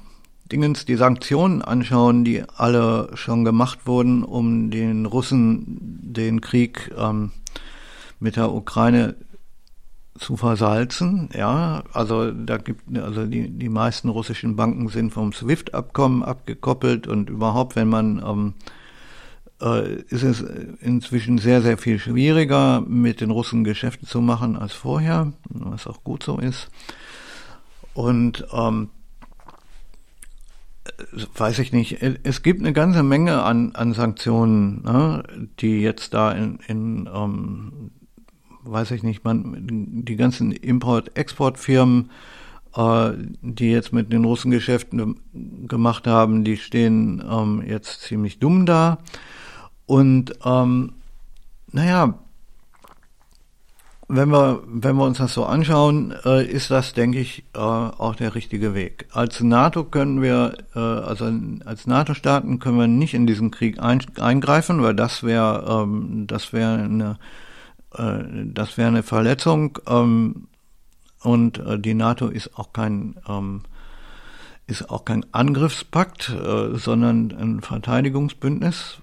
Dingens, 0.50 0.84
die 0.84 0.96
Sanktionen 0.96 1.62
anschauen, 1.62 2.24
die 2.24 2.42
alle 2.56 3.10
schon 3.14 3.44
gemacht 3.44 3.86
wurden, 3.86 4.22
um 4.22 4.70
den 4.70 5.06
Russen 5.06 5.64
den 6.02 6.40
Krieg 6.40 6.92
ähm, 6.98 7.32
mit 8.20 8.36
der 8.36 8.52
Ukraine 8.52 9.16
zu 10.18 10.36
versalzen. 10.36 11.28
Ja, 11.34 11.82
also 11.92 12.30
da 12.30 12.58
gibt 12.58 12.96
also 12.98 13.26
die 13.26 13.50
die 13.50 13.68
meisten 13.68 14.08
russischen 14.08 14.54
Banken 14.54 14.88
sind 14.88 15.12
vom 15.12 15.32
SWIFT-Abkommen 15.32 16.22
abgekoppelt 16.22 17.08
und 17.08 17.30
überhaupt, 17.30 17.74
wenn 17.74 17.88
man 17.88 18.22
ähm, 18.24 18.54
äh, 19.60 20.02
ist 20.08 20.22
es 20.22 20.40
inzwischen 20.80 21.38
sehr 21.38 21.62
sehr 21.62 21.78
viel 21.78 21.98
schwieriger 21.98 22.80
mit 22.82 23.20
den 23.20 23.30
Russen 23.30 23.64
Geschäfte 23.64 24.06
zu 24.06 24.20
machen 24.20 24.56
als 24.56 24.72
vorher, 24.72 25.32
was 25.48 25.86
auch 25.86 26.04
gut 26.04 26.22
so 26.22 26.38
ist. 26.38 26.70
Und 27.94 28.46
ähm, 28.52 28.90
weiß 31.36 31.60
ich 31.60 31.72
nicht, 31.72 32.02
es 32.02 32.42
gibt 32.42 32.60
eine 32.60 32.72
ganze 32.72 33.02
Menge 33.02 33.42
an, 33.42 33.74
an 33.74 33.94
Sanktionen, 33.94 34.82
ne, 34.82 35.22
die 35.60 35.80
jetzt 35.80 36.14
da 36.14 36.32
in, 36.32 36.58
in 36.66 37.08
ähm, 37.12 37.90
weiß 38.64 38.90
ich 38.92 39.02
nicht, 39.02 39.24
man, 39.24 40.02
die 40.04 40.16
ganzen 40.16 40.52
Import-Export-Firmen, 40.52 42.10
äh, 42.76 43.12
die 43.42 43.70
jetzt 43.70 43.92
mit 43.92 44.12
den 44.12 44.24
Russen 44.24 44.50
Geschäften 44.50 45.20
gemacht 45.68 46.06
haben, 46.06 46.44
die 46.44 46.56
stehen 46.56 47.22
ähm, 47.28 47.62
jetzt 47.66 48.02
ziemlich 48.02 48.38
dumm 48.38 48.66
da. 48.66 48.98
Und 49.86 50.32
ähm, 50.44 50.94
naja, 51.72 52.18
wenn 54.08 54.28
wir, 54.28 54.62
wenn 54.66 54.96
wir 54.96 55.04
uns 55.04 55.18
das 55.18 55.34
so 55.34 55.44
anschauen, 55.44 56.14
äh, 56.24 56.44
ist 56.44 56.70
das, 56.70 56.92
denke 56.92 57.18
ich, 57.18 57.44
äh, 57.54 57.58
auch 57.58 58.14
der 58.14 58.34
richtige 58.34 58.74
Weg. 58.74 59.06
Als 59.12 59.40
NATO 59.40 59.84
können 59.84 60.20
wir, 60.20 60.58
äh, 60.74 60.78
also 60.78 61.30
als 61.64 61.86
NATO-Staaten 61.86 62.58
können 62.58 62.78
wir 62.78 62.86
nicht 62.86 63.14
in 63.14 63.26
diesen 63.26 63.50
Krieg 63.50 63.80
ein, 63.80 64.02
eingreifen, 64.20 64.82
weil 64.82 64.94
das 64.94 65.22
wäre, 65.22 65.82
ähm, 65.84 66.26
das 66.26 66.52
wäre 66.52 66.74
eine 66.74 67.18
äh, 67.96 68.24
das 68.52 68.76
wäre 68.76 68.88
eine 68.88 69.02
Verletzung 69.02 69.78
ähm, 69.86 70.48
und 71.22 71.58
äh, 71.58 71.78
die 71.78 71.94
NATO 71.94 72.28
ist 72.28 72.58
auch 72.58 72.72
kein 72.72 73.16
ähm, 73.28 73.62
ist 74.66 74.88
auch 74.90 75.04
kein 75.04 75.26
Angriffspakt, 75.32 76.30
äh, 76.30 76.76
sondern 76.76 77.32
ein 77.32 77.60
Verteidigungsbündnis 77.60 78.98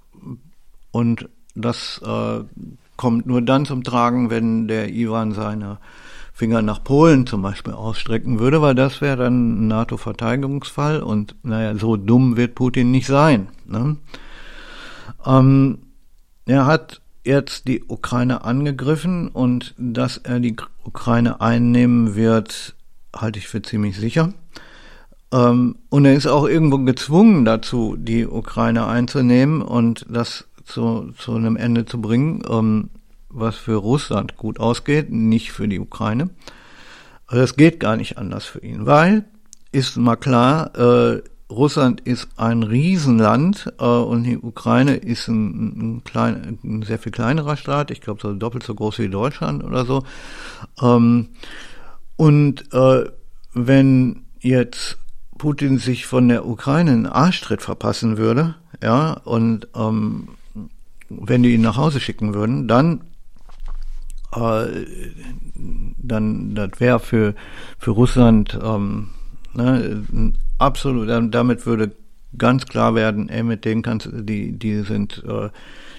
und 0.92 1.30
das 1.56 2.02
äh, 2.04 2.44
kommt 3.02 3.26
nur 3.26 3.42
dann 3.42 3.66
zum 3.66 3.84
Tragen, 3.84 4.30
wenn 4.30 4.68
der 4.68 4.94
Iwan 4.94 5.32
seine 5.32 5.80
Finger 6.34 6.62
nach 6.62 6.84
Polen 6.84 7.26
zum 7.26 7.42
Beispiel 7.42 7.74
ausstrecken 7.74 8.40
würde, 8.40 8.62
weil 8.62 8.76
das 8.76 9.02
wäre 9.02 9.18
dann 9.18 9.66
ein 9.66 9.68
NATO-Verteidigungsfall 9.70 11.02
und 11.02 11.34
naja, 11.42 11.76
so 11.76 11.98
dumm 11.98 12.38
wird 12.38 12.54
Putin 12.54 12.92
nicht 12.92 13.08
sein. 13.08 13.48
Ne? 13.66 13.98
Ähm, 15.26 15.80
er 16.46 16.68
hat 16.68 17.02
jetzt 17.24 17.68
die 17.68 17.84
Ukraine 17.88 18.44
angegriffen 18.44 19.30
und 19.30 19.74
dass 19.80 20.18
er 20.18 20.40
die 20.40 20.56
Ukraine 20.84 21.42
einnehmen 21.42 22.14
wird, 22.14 22.76
halte 23.16 23.40
ich 23.40 23.48
für 23.48 23.64
ziemlich 23.64 23.98
sicher. 23.98 24.32
Ähm, 25.34 25.78
und 25.90 26.06
er 26.06 26.14
ist 26.14 26.28
auch 26.28 26.48
irgendwo 26.48 26.78
gezwungen 26.78 27.46
dazu, 27.46 27.96
die 27.98 28.28
Ukraine 28.28 28.86
einzunehmen 28.86 29.64
und 29.64 30.06
das 30.08 30.46
zu, 30.72 31.14
zu 31.18 31.36
einem 31.36 31.56
Ende 31.56 31.86
zu 31.86 32.02
bringen, 32.02 32.44
ähm, 32.50 32.90
was 33.30 33.56
für 33.56 33.76
Russland 33.76 34.38
gut 34.38 34.60
ausgeht, 34.60 35.12
nicht 35.12 35.52
für 35.52 35.68
die 35.68 35.80
Ukraine. 35.80 36.30
Also 37.28 37.42
das 37.42 37.56
geht 37.56 37.80
gar 37.80 37.96
nicht 37.96 38.18
anders 38.18 38.46
für 38.46 38.60
ihn, 38.60 38.86
weil, 38.86 39.26
ist 39.72 39.98
mal 39.98 40.18
klar, 40.18 40.76
äh, 40.76 41.22
Russland 41.50 42.02
ist 42.02 42.30
ein 42.38 42.64
Riesenland 42.64 43.74
äh, 43.80 43.86
und 43.86 44.24
die 44.24 44.38
Ukraine 44.38 44.96
ist 44.96 45.28
ein, 45.28 45.98
ein, 45.98 46.04
klein, 46.04 46.60
ein 46.64 46.84
sehr 46.84 46.98
viel 46.98 47.12
kleinerer 47.12 47.58
Staat, 47.58 47.92
ich 47.92 48.02
glaube 48.02 48.22
so 48.22 48.34
doppelt 48.34 48.64
so 48.64 48.74
groß 48.74 49.00
wie 49.00 49.10
Deutschland 49.10 49.64
oder 49.64 49.86
so. 49.86 50.04
Ähm, 50.82 51.30
und 52.16 52.74
äh, 52.74 53.06
wenn 53.54 54.24
jetzt 54.40 54.98
Putin 55.38 55.78
sich 55.78 56.06
von 56.06 56.30
der 56.30 56.46
Ukraine 56.46 56.92
einen 56.92 57.06
Arschtritt 57.06 57.62
verpassen 57.62 58.18
würde, 58.18 58.56
ja, 58.82 59.14
und 59.14 59.68
ähm, 59.76 60.30
wenn 61.22 61.44
die 61.44 61.54
ihn 61.54 61.62
nach 61.62 61.78
Hause 61.78 62.00
schicken 62.00 62.34
würden, 62.34 62.68
dann 62.68 63.02
äh, 64.36 64.66
dann 65.98 66.56
das 66.56 66.72
wäre 66.80 67.00
für 67.00 67.36
für 67.78 67.92
Russland 67.92 68.58
ähm, 68.64 69.10
ne, 69.54 70.34
Absolut, 70.62 71.10
damit 71.34 71.66
würde 71.66 71.96
ganz 72.38 72.68
klar 72.68 72.94
werden, 72.94 73.30
ey, 73.30 73.42
mit 73.42 73.66
denen 73.66 73.82
kannst 73.82 74.08
die, 74.14 74.52
die 74.52 74.82
sind, 74.82 75.24
äh, 75.28 75.50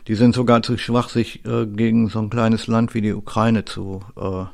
die 0.07 0.14
sind 0.14 0.37
sogar 0.37 0.62
zu 0.62 0.79
schwach, 0.79 1.09
sich 1.09 1.44
äh, 1.44 1.66
gegen 1.66 2.09
so 2.09 2.20
ein 2.20 2.31
kleines 2.31 2.68
Land 2.68 2.94
wie 2.94 3.01
die 3.01 3.12
Ukraine 3.12 3.64
zu, 3.64 4.03
äh, 4.16 4.44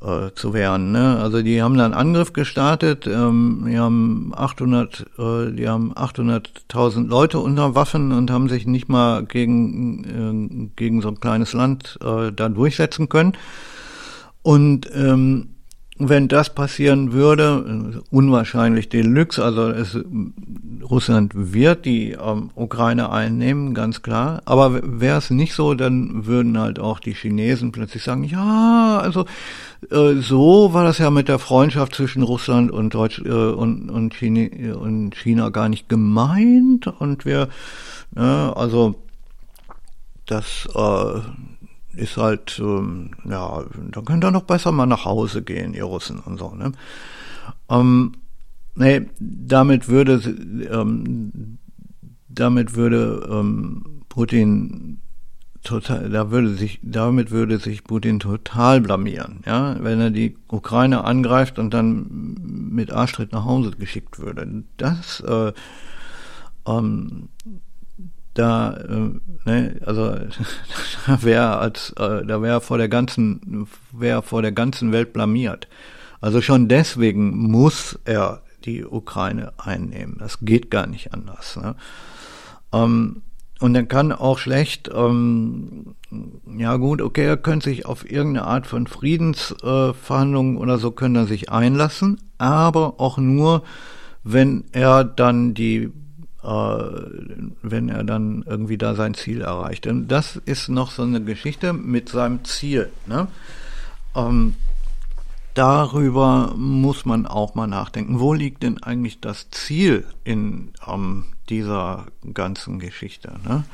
äh, 0.00 0.32
zu 0.34 0.52
wehren. 0.52 0.92
Ne? 0.92 1.18
Also 1.18 1.42
die 1.42 1.62
haben 1.62 1.76
dann 1.76 1.94
Angriff 1.94 2.32
gestartet, 2.32 3.06
ähm, 3.06 3.66
die 3.68 3.78
haben 3.78 4.32
800, 4.34 5.06
äh, 5.18 5.52
die 5.52 5.68
haben 5.68 5.92
800.000 5.94 7.08
Leute 7.08 7.38
unter 7.38 7.74
Waffen 7.74 8.12
und 8.12 8.30
haben 8.30 8.48
sich 8.48 8.66
nicht 8.66 8.88
mal 8.88 9.24
gegen, 9.24 10.04
äh, 10.04 10.70
gegen 10.76 11.02
so 11.02 11.08
ein 11.08 11.20
kleines 11.20 11.52
Land 11.52 11.98
äh, 12.02 12.32
da 12.32 12.48
durchsetzen 12.48 13.08
können. 13.08 13.32
Und 14.42 14.88
ähm, 14.94 15.55
wenn 15.98 16.28
das 16.28 16.54
passieren 16.54 17.12
würde, 17.12 18.02
unwahrscheinlich 18.10 18.88
Deluxe, 18.88 19.42
also 19.42 19.70
es, 19.70 19.98
Russland 20.82 21.32
wird 21.34 21.84
die 21.84 22.12
ähm, 22.12 22.50
Ukraine 22.54 23.10
einnehmen, 23.10 23.74
ganz 23.74 24.02
klar. 24.02 24.42
Aber 24.44 24.80
wäre 24.82 25.18
es 25.18 25.30
nicht 25.30 25.54
so, 25.54 25.74
dann 25.74 26.26
würden 26.26 26.58
halt 26.58 26.78
auch 26.78 27.00
die 27.00 27.14
Chinesen 27.14 27.72
plötzlich 27.72 28.02
sagen, 28.02 28.24
ja, 28.24 28.98
also 29.02 29.24
äh, 29.90 30.20
so 30.20 30.74
war 30.74 30.84
das 30.84 30.98
ja 30.98 31.10
mit 31.10 31.28
der 31.28 31.38
Freundschaft 31.38 31.94
zwischen 31.94 32.22
Russland 32.22 32.70
und 32.70 32.94
Deutsch 32.94 33.20
äh, 33.24 33.30
und, 33.30 33.88
und, 33.90 34.14
China, 34.14 34.74
und 34.76 35.14
China 35.14 35.48
gar 35.48 35.68
nicht 35.68 35.88
gemeint. 35.88 36.86
Und 36.86 37.24
wir, 37.24 37.48
äh, 38.16 38.20
also 38.20 38.96
das 40.26 40.68
äh, 40.74 41.20
ist 41.96 42.16
halt, 42.16 42.58
ähm, 42.60 43.10
ja, 43.24 43.64
dann 43.90 44.04
könnt 44.04 44.24
ihr 44.24 44.30
noch 44.30 44.42
besser 44.42 44.72
mal 44.72 44.86
nach 44.86 45.04
Hause 45.04 45.42
gehen, 45.42 45.74
ihr 45.74 45.84
Russen 45.84 46.20
und 46.20 46.38
so, 46.38 46.54
ne? 46.54 46.72
Ähm, 47.68 48.12
nee, 48.74 49.06
damit 49.18 49.88
würde, 49.88 50.20
ähm, 50.70 51.58
damit 52.28 52.74
würde 52.74 53.28
ähm, 53.30 54.02
Putin 54.08 55.00
total, 55.66 56.10
da 56.10 56.30
würde 56.30 56.54
sich, 56.54 56.78
damit 56.82 57.30
würde 57.30 57.58
sich 57.58 57.84
Putin 57.84 58.20
total 58.20 58.80
blamieren, 58.80 59.40
ja, 59.46 59.76
wenn 59.82 60.00
er 60.00 60.10
die 60.10 60.36
Ukraine 60.48 61.04
angreift 61.04 61.58
und 61.58 61.74
dann 61.74 62.36
mit 62.70 62.92
Arschtritt 62.92 63.32
nach 63.32 63.44
Hause 63.44 63.72
geschickt 63.72 64.18
würde. 64.18 64.64
Das, 64.76 65.20
äh, 65.20 65.52
ähm, 66.66 67.28
da, 68.38 68.76
äh, 68.76 69.10
ne, 69.44 69.80
also 69.84 70.14
da 71.06 71.22
wäre 71.22 71.58
als, 71.58 71.90
äh, 71.98 72.24
da 72.24 72.42
wäre 72.42 72.60
vor 72.60 72.78
der 72.78 72.88
ganzen, 72.88 73.66
wäre 73.92 74.22
vor 74.22 74.42
der 74.42 74.52
ganzen 74.52 74.92
Welt 74.92 75.12
blamiert. 75.12 75.68
Also 76.20 76.40
schon 76.40 76.68
deswegen 76.68 77.36
muss 77.36 77.98
er 78.04 78.42
die 78.64 78.84
Ukraine 78.84 79.52
einnehmen. 79.58 80.16
Das 80.18 80.40
geht 80.40 80.70
gar 80.70 80.86
nicht 80.86 81.14
anders. 81.14 81.56
Ne? 81.56 81.76
Ähm, 82.72 83.22
und 83.58 83.74
er 83.74 83.86
kann 83.86 84.12
auch 84.12 84.38
schlecht, 84.38 84.90
ähm, 84.94 85.94
ja 86.58 86.76
gut, 86.76 87.00
okay, 87.00 87.24
er 87.24 87.38
könnte 87.38 87.70
sich 87.70 87.86
auf 87.86 88.10
irgendeine 88.10 88.46
Art 88.46 88.66
von 88.66 88.86
Friedensverhandlungen 88.86 90.56
äh, 90.56 90.60
oder 90.60 90.78
so 90.78 90.90
können 90.90 91.16
er 91.16 91.26
sich 91.26 91.50
einlassen, 91.50 92.20
aber 92.36 93.00
auch 93.00 93.16
nur, 93.16 93.62
wenn 94.22 94.64
er 94.72 95.04
dann 95.04 95.54
die 95.54 95.90
wenn 96.46 97.88
er 97.88 98.04
dann 98.04 98.44
irgendwie 98.46 98.78
da 98.78 98.94
sein 98.94 99.14
Ziel 99.14 99.40
erreicht. 99.40 99.86
Und 99.88 100.08
das 100.08 100.36
ist 100.36 100.68
noch 100.68 100.92
so 100.92 101.02
eine 101.02 101.20
Geschichte 101.20 101.72
mit 101.72 102.08
seinem 102.08 102.44
Ziel. 102.44 102.90
Ne? 103.06 103.26
Ähm, 104.14 104.54
darüber 105.54 106.54
muss 106.56 107.04
man 107.04 107.26
auch 107.26 107.56
mal 107.56 107.66
nachdenken. 107.66 108.20
Wo 108.20 108.32
liegt 108.32 108.62
denn 108.62 108.80
eigentlich 108.80 109.20
das 109.20 109.50
Ziel 109.50 110.04
in 110.22 110.70
ähm, 110.86 111.24
dieser 111.48 112.06
ganzen 112.32 112.78
Geschichte? 112.78 113.32
Ne? 113.44 113.64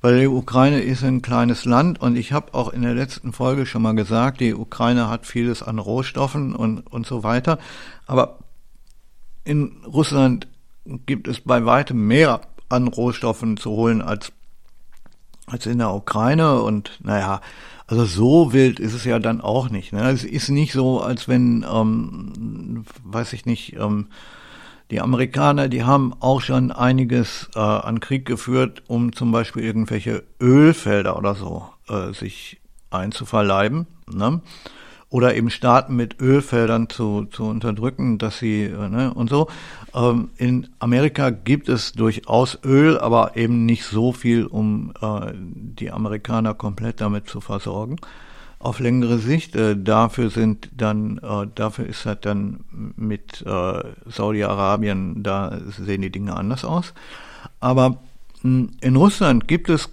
Weil 0.00 0.20
die 0.20 0.26
Ukraine 0.26 0.80
ist 0.80 1.04
ein 1.04 1.20
kleines 1.20 1.66
Land 1.66 2.00
und 2.00 2.16
ich 2.16 2.32
habe 2.32 2.54
auch 2.54 2.72
in 2.72 2.82
der 2.82 2.94
letzten 2.94 3.34
Folge 3.34 3.66
schon 3.66 3.82
mal 3.82 3.94
gesagt, 3.94 4.40
die 4.40 4.54
Ukraine 4.54 5.08
hat 5.10 5.26
vieles 5.26 5.62
an 5.62 5.78
Rohstoffen 5.78 6.54
und, 6.54 6.80
und 6.90 7.06
so 7.06 7.22
weiter. 7.22 7.58
Aber 8.06 8.38
in 9.44 9.76
Russland 9.86 10.46
gibt 10.84 11.28
es 11.28 11.40
bei 11.40 11.64
weitem 11.64 12.06
mehr 12.06 12.40
an 12.68 12.88
Rohstoffen 12.88 13.56
zu 13.56 13.70
holen 13.70 14.02
als, 14.02 14.32
als 15.46 15.66
in 15.66 15.78
der 15.78 15.94
Ukraine 15.94 16.62
und 16.62 16.98
naja, 17.02 17.40
also 17.86 18.04
so 18.04 18.52
wild 18.52 18.80
ist 18.80 18.94
es 18.94 19.04
ja 19.04 19.18
dann 19.18 19.40
auch 19.40 19.68
nicht. 19.68 19.92
Ne? 19.92 20.10
Es 20.10 20.24
ist 20.24 20.48
nicht 20.48 20.72
so, 20.72 21.00
als 21.00 21.28
wenn, 21.28 21.66
ähm, 21.70 22.84
weiß 23.04 23.34
ich 23.34 23.44
nicht, 23.44 23.74
ähm, 23.74 24.08
die 24.90 25.00
Amerikaner, 25.00 25.68
die 25.68 25.84
haben 25.84 26.14
auch 26.20 26.40
schon 26.40 26.70
einiges 26.70 27.50
äh, 27.54 27.58
an 27.58 28.00
Krieg 28.00 28.26
geführt, 28.26 28.82
um 28.86 29.12
zum 29.12 29.32
Beispiel 29.32 29.64
irgendwelche 29.64 30.24
Ölfelder 30.40 31.16
oder 31.16 31.34
so 31.34 31.68
äh, 31.88 32.12
sich 32.12 32.60
einzuverleiben. 32.90 33.86
Ne? 34.12 34.40
Oder 35.14 35.36
eben 35.36 35.48
Staaten 35.48 35.94
mit 35.94 36.20
Ölfeldern 36.20 36.88
zu, 36.88 37.26
zu 37.26 37.44
unterdrücken, 37.44 38.18
dass 38.18 38.40
sie, 38.40 38.64
äh, 38.64 38.88
ne, 38.88 39.14
und 39.14 39.30
so. 39.30 39.46
Ähm, 39.94 40.30
in 40.38 40.66
Amerika 40.80 41.30
gibt 41.30 41.68
es 41.68 41.92
durchaus 41.92 42.58
Öl, 42.64 42.98
aber 42.98 43.36
eben 43.36 43.64
nicht 43.64 43.84
so 43.84 44.12
viel, 44.12 44.44
um 44.44 44.92
äh, 45.00 45.30
die 45.32 45.92
Amerikaner 45.92 46.52
komplett 46.54 47.00
damit 47.00 47.28
zu 47.28 47.40
versorgen. 47.40 47.94
Auf 48.58 48.80
längere 48.80 49.18
Sicht, 49.18 49.54
äh, 49.54 49.76
dafür 49.80 50.30
sind 50.30 50.70
dann, 50.76 51.18
äh, 51.18 51.46
dafür 51.54 51.86
ist 51.86 52.06
halt 52.06 52.26
dann 52.26 52.64
mit 52.96 53.40
äh, 53.46 53.82
Saudi-Arabien, 54.06 55.22
da 55.22 55.60
sehen 55.68 56.02
die 56.02 56.10
Dinge 56.10 56.34
anders 56.34 56.64
aus. 56.64 56.92
Aber 57.60 57.98
mh, 58.42 58.66
in 58.80 58.96
Russland 58.96 59.46
gibt 59.46 59.68
es 59.68 59.90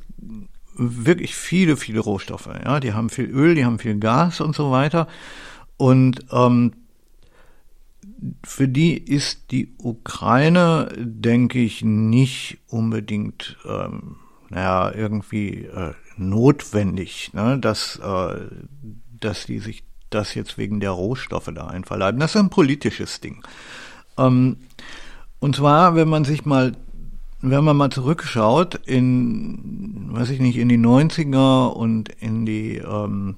wirklich 0.81 1.35
viele, 1.35 1.77
viele 1.77 1.99
Rohstoffe. 1.99 2.49
Ja, 2.63 2.79
die 2.79 2.93
haben 2.93 3.09
viel 3.09 3.25
Öl, 3.25 3.55
die 3.55 3.65
haben 3.65 3.79
viel 3.79 3.99
Gas 3.99 4.41
und 4.41 4.55
so 4.55 4.71
weiter. 4.71 5.07
Und 5.77 6.25
ähm, 6.31 6.73
für 8.43 8.67
die 8.67 8.97
ist 8.97 9.51
die 9.51 9.73
Ukraine, 9.77 10.89
denke 10.97 11.59
ich, 11.59 11.83
nicht 11.83 12.59
unbedingt, 12.67 13.57
ähm, 13.65 14.17
naja, 14.49 14.91
irgendwie 14.93 15.65
äh, 15.65 15.93
notwendig, 16.17 17.31
ne, 17.33 17.57
dass, 17.59 17.97
äh, 17.97 18.47
dass 19.19 19.45
die 19.45 19.59
sich 19.59 19.83
das 20.09 20.35
jetzt 20.35 20.57
wegen 20.57 20.79
der 20.79 20.91
Rohstoffe 20.91 21.51
da 21.53 21.67
einverleiben. 21.67 22.19
Das 22.19 22.35
ist 22.35 22.41
ein 22.41 22.49
politisches 22.49 23.21
Ding. 23.21 23.43
Ähm, 24.17 24.57
und 25.39 25.55
zwar, 25.55 25.95
wenn 25.95 26.09
man 26.09 26.25
sich 26.25 26.45
mal 26.45 26.73
wenn 27.41 27.63
man 27.63 27.77
mal 27.77 27.89
zurückschaut 27.89 28.75
in, 28.85 30.09
weiß 30.11 30.29
ich 30.29 30.39
nicht, 30.39 30.57
in 30.57 30.69
die 30.69 30.77
90er 30.77 31.67
und 31.67 32.09
in 32.19 32.45
die, 32.45 32.77
ähm, 32.77 33.37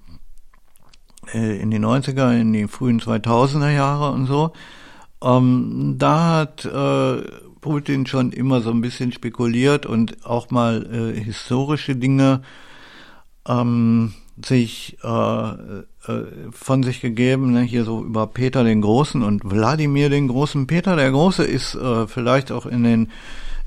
äh, 1.33 1.59
in 1.59 1.71
die 1.71 1.79
90er, 1.79 2.39
in 2.39 2.51
die 2.53 2.67
frühen 2.67 2.99
2000er 2.99 3.71
Jahre 3.71 4.11
und 4.11 4.25
so, 4.25 4.51
ähm, 5.21 5.95
da 5.97 6.37
hat 6.37 6.65
äh, 6.65 7.21
Putin 7.61 8.05
schon 8.05 8.33
immer 8.33 8.61
so 8.61 8.71
ein 8.71 8.81
bisschen 8.81 9.13
spekuliert 9.13 9.85
und 9.85 10.25
auch 10.25 10.51
mal 10.51 10.85
äh, 11.15 11.19
historische 11.19 11.95
Dinge 11.95 12.41
ähm, 13.47 14.13
sich 14.45 14.97
äh, 15.01 15.07
äh, 15.07 16.25
von 16.51 16.83
sich 16.83 16.99
gegeben, 16.99 17.53
ne, 17.53 17.61
hier 17.61 17.85
so 17.85 18.03
über 18.03 18.27
Peter 18.27 18.63
den 18.63 18.81
Großen 18.81 19.23
und 19.23 19.49
Wladimir 19.49 20.09
den 20.09 20.27
Großen. 20.27 20.67
Peter 20.67 20.95
der 20.95 21.11
Große 21.11 21.43
ist 21.43 21.75
äh, 21.75 22.07
vielleicht 22.07 22.51
auch 22.51 22.65
in 22.65 22.83
den 22.83 23.11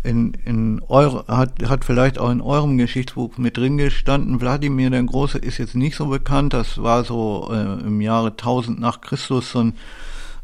in, 0.06 0.32
in 0.44 0.80
eure, 0.88 1.26
hat, 1.26 1.68
hat 1.68 1.84
vielleicht 1.84 2.18
auch 2.18 2.30
in 2.30 2.40
eurem 2.40 2.78
Geschichtsbuch 2.78 3.36
mit 3.38 3.56
drin 3.56 3.76
gestanden. 3.76 4.40
Wladimir 4.40 4.90
der 4.90 5.02
Große 5.02 5.38
ist 5.38 5.58
jetzt 5.58 5.74
nicht 5.74 5.96
so 5.96 6.06
bekannt. 6.06 6.54
Das 6.54 6.80
war 6.82 7.04
so 7.04 7.50
äh, 7.52 7.80
im 7.80 8.00
Jahre 8.00 8.28
1000 8.28 8.78
nach 8.80 9.00
Christus 9.00 9.50
so 9.50 9.60
ein, 9.60 9.74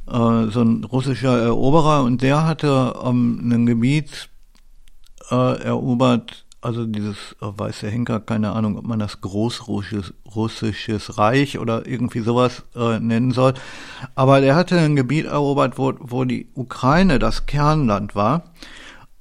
äh, 0.09 0.51
so 0.51 0.62
ein 0.62 0.85
russischer 0.85 1.38
Eroberer 1.38 2.03
und 2.03 2.22
der 2.22 2.44
hatte 2.44 2.94
ähm, 3.05 3.40
ein 3.51 3.66
Gebiet 3.66 4.29
äh, 5.31 5.62
erobert, 5.62 6.44
also 6.61 6.85
dieses 6.85 7.16
äh, 7.40 7.46
weiße 7.46 7.88
Henker, 7.88 8.18
keine 8.18 8.53
Ahnung, 8.53 8.77
ob 8.77 8.87
man 8.87 8.98
das 8.98 9.20
Großrussisches 9.20 10.12
Russisches 10.35 11.18
Reich 11.18 11.59
oder 11.59 11.87
irgendwie 11.87 12.20
sowas 12.20 12.64
äh, 12.75 12.98
nennen 12.98 13.33
soll. 13.33 13.55
Aber 14.14 14.40
der 14.40 14.57
hatte 14.57 14.79
ein 14.79 14.96
Gebiet 14.96 15.27
erobert, 15.27 15.79
wo, 15.79 15.92
wo 16.01 16.25
die 16.25 16.48
Ukraine 16.55 17.18
das 17.18 17.46
Kernland 17.46 18.14
war 18.14 18.44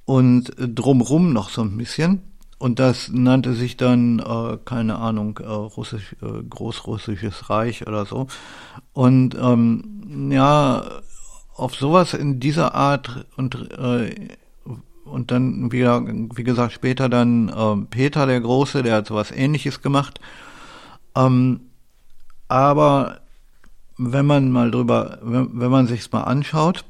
und 0.04 0.52
drumrum 0.56 1.32
noch 1.32 1.50
so 1.50 1.62
ein 1.62 1.76
bisschen. 1.76 2.22
Und 2.58 2.78
das 2.78 3.10
nannte 3.12 3.54
sich 3.54 3.76
dann, 3.76 4.20
äh, 4.20 4.56
keine 4.64 4.96
Ahnung, 4.96 5.38
äh, 5.38 5.46
Russisch, 5.46 6.14
äh, 6.22 6.42
Großrussisches 6.48 7.50
Reich 7.50 7.86
oder 7.88 8.06
so. 8.06 8.28
Und 8.92 9.34
ähm, 9.34 10.30
ja, 10.30 10.84
auf 11.56 11.74
sowas 11.74 12.14
in 12.14 12.38
dieser 12.38 12.74
Art 12.74 13.26
und 13.36 13.54
äh, 13.72 14.28
und 15.04 15.30
dann 15.30 15.72
wieder, 15.72 16.02
wie 16.06 16.44
gesagt, 16.44 16.72
später 16.72 17.08
dann 17.08 17.48
äh, 17.48 17.84
Peter 17.90 18.26
der 18.26 18.40
Große, 18.40 18.82
der 18.82 18.96
hat 18.96 19.06
sowas 19.08 19.30
ähnliches 19.30 19.82
gemacht. 19.82 20.20
Ähm, 21.14 21.60
aber 22.48 23.20
wenn 23.98 24.26
man 24.26 24.50
mal 24.50 24.70
drüber, 24.70 25.18
wenn, 25.22 25.60
wenn 25.60 25.70
man 25.70 25.86
sich's 25.86 26.10
mal 26.12 26.22
anschaut, 26.22 26.84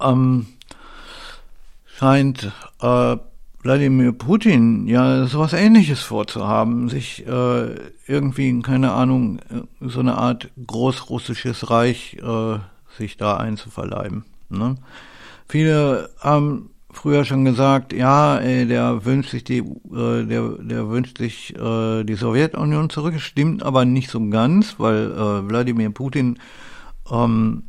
ähm, 0.00 0.46
scheint 1.96 2.52
äh, 2.80 3.16
Wladimir 3.62 4.12
Putin 4.12 4.86
ja 4.86 5.26
sowas 5.26 5.52
ähnliches 5.52 6.00
vorzuhaben, 6.00 6.88
sich 6.88 7.26
äh, 7.26 7.74
irgendwie, 8.06 8.60
keine 8.60 8.92
Ahnung, 8.92 9.38
äh, 9.38 9.62
so 9.80 10.00
eine 10.00 10.18
Art 10.18 10.50
großrussisches 10.66 11.70
Reich 11.70 12.18
äh, 12.22 12.58
sich 12.98 13.16
da 13.16 13.36
einzuverleiben. 13.36 14.24
Ne? 14.50 14.76
Viele 15.48 16.10
haben 16.20 16.70
früher 16.90 17.24
schon 17.24 17.44
gesagt, 17.44 17.92
ja, 17.92 18.38
ey, 18.38 18.66
der 18.66 19.04
wünscht 19.04 19.30
sich 19.30 19.44
die, 19.44 19.58
äh, 19.58 20.24
der, 20.24 20.48
der 20.60 20.88
wünscht 20.90 21.18
sich 21.18 21.54
äh, 21.56 22.04
die 22.04 22.14
Sowjetunion 22.14 22.90
zurück. 22.90 23.18
Stimmt 23.18 23.62
aber 23.62 23.84
nicht 23.84 24.10
so 24.10 24.20
ganz, 24.28 24.76
weil 24.78 25.12
äh, 25.12 25.48
Wladimir 25.48 25.90
Putin 25.90 26.38
ähm, 27.10 27.64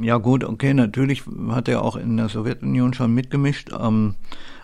ja 0.00 0.16
gut, 0.18 0.44
okay, 0.44 0.74
natürlich 0.74 1.24
hat 1.48 1.68
er 1.68 1.82
auch 1.82 1.96
in 1.96 2.16
der 2.16 2.28
Sowjetunion 2.28 2.94
schon 2.94 3.12
mitgemischt, 3.12 3.70
ähm, 3.78 4.14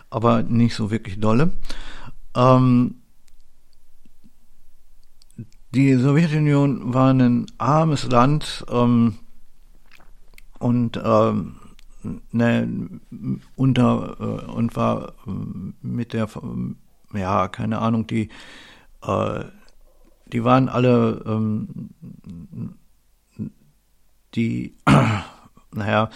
aber 0.09 0.43
nicht 0.43 0.75
so 0.75 0.91
wirklich 0.91 1.19
dolle. 1.19 1.51
Ähm, 2.35 2.95
die 5.73 5.95
Sowjetunion 5.95 6.93
war 6.93 7.13
ein 7.13 7.45
armes 7.57 8.09
Land 8.09 8.65
ähm, 8.69 9.15
und 10.59 10.99
ähm, 11.03 11.55
ne, 12.31 12.89
unter 13.55 14.17
äh, 14.19 14.51
und 14.51 14.75
war 14.75 15.13
äh, 15.27 15.31
mit 15.81 16.13
der 16.13 16.27
ja 17.13 17.47
keine 17.47 17.79
Ahnung 17.79 18.07
die 18.07 18.29
äh, 19.03 19.45
die 20.33 20.43
waren 20.43 20.69
alle 20.69 21.23
ähm, 21.25 21.89
die, 24.35 24.75
naja, 25.71 26.09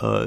äh, 0.00 0.26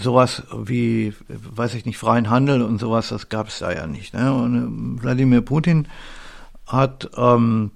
sowas 0.00 0.44
wie, 0.52 1.12
weiß 1.28 1.74
ich 1.74 1.84
nicht, 1.84 1.98
freien 1.98 2.30
Handel 2.30 2.62
und 2.62 2.78
sowas, 2.78 3.08
das 3.08 3.28
gab 3.28 3.48
es 3.48 3.58
da 3.58 3.72
ja 3.72 3.86
nicht. 3.86 4.14
Ne? 4.14 4.32
Und 4.32 4.98
äh, 4.98 5.02
Wladimir 5.02 5.40
Putin 5.40 5.88
hat, 6.66 7.10
ähm, 7.16 7.72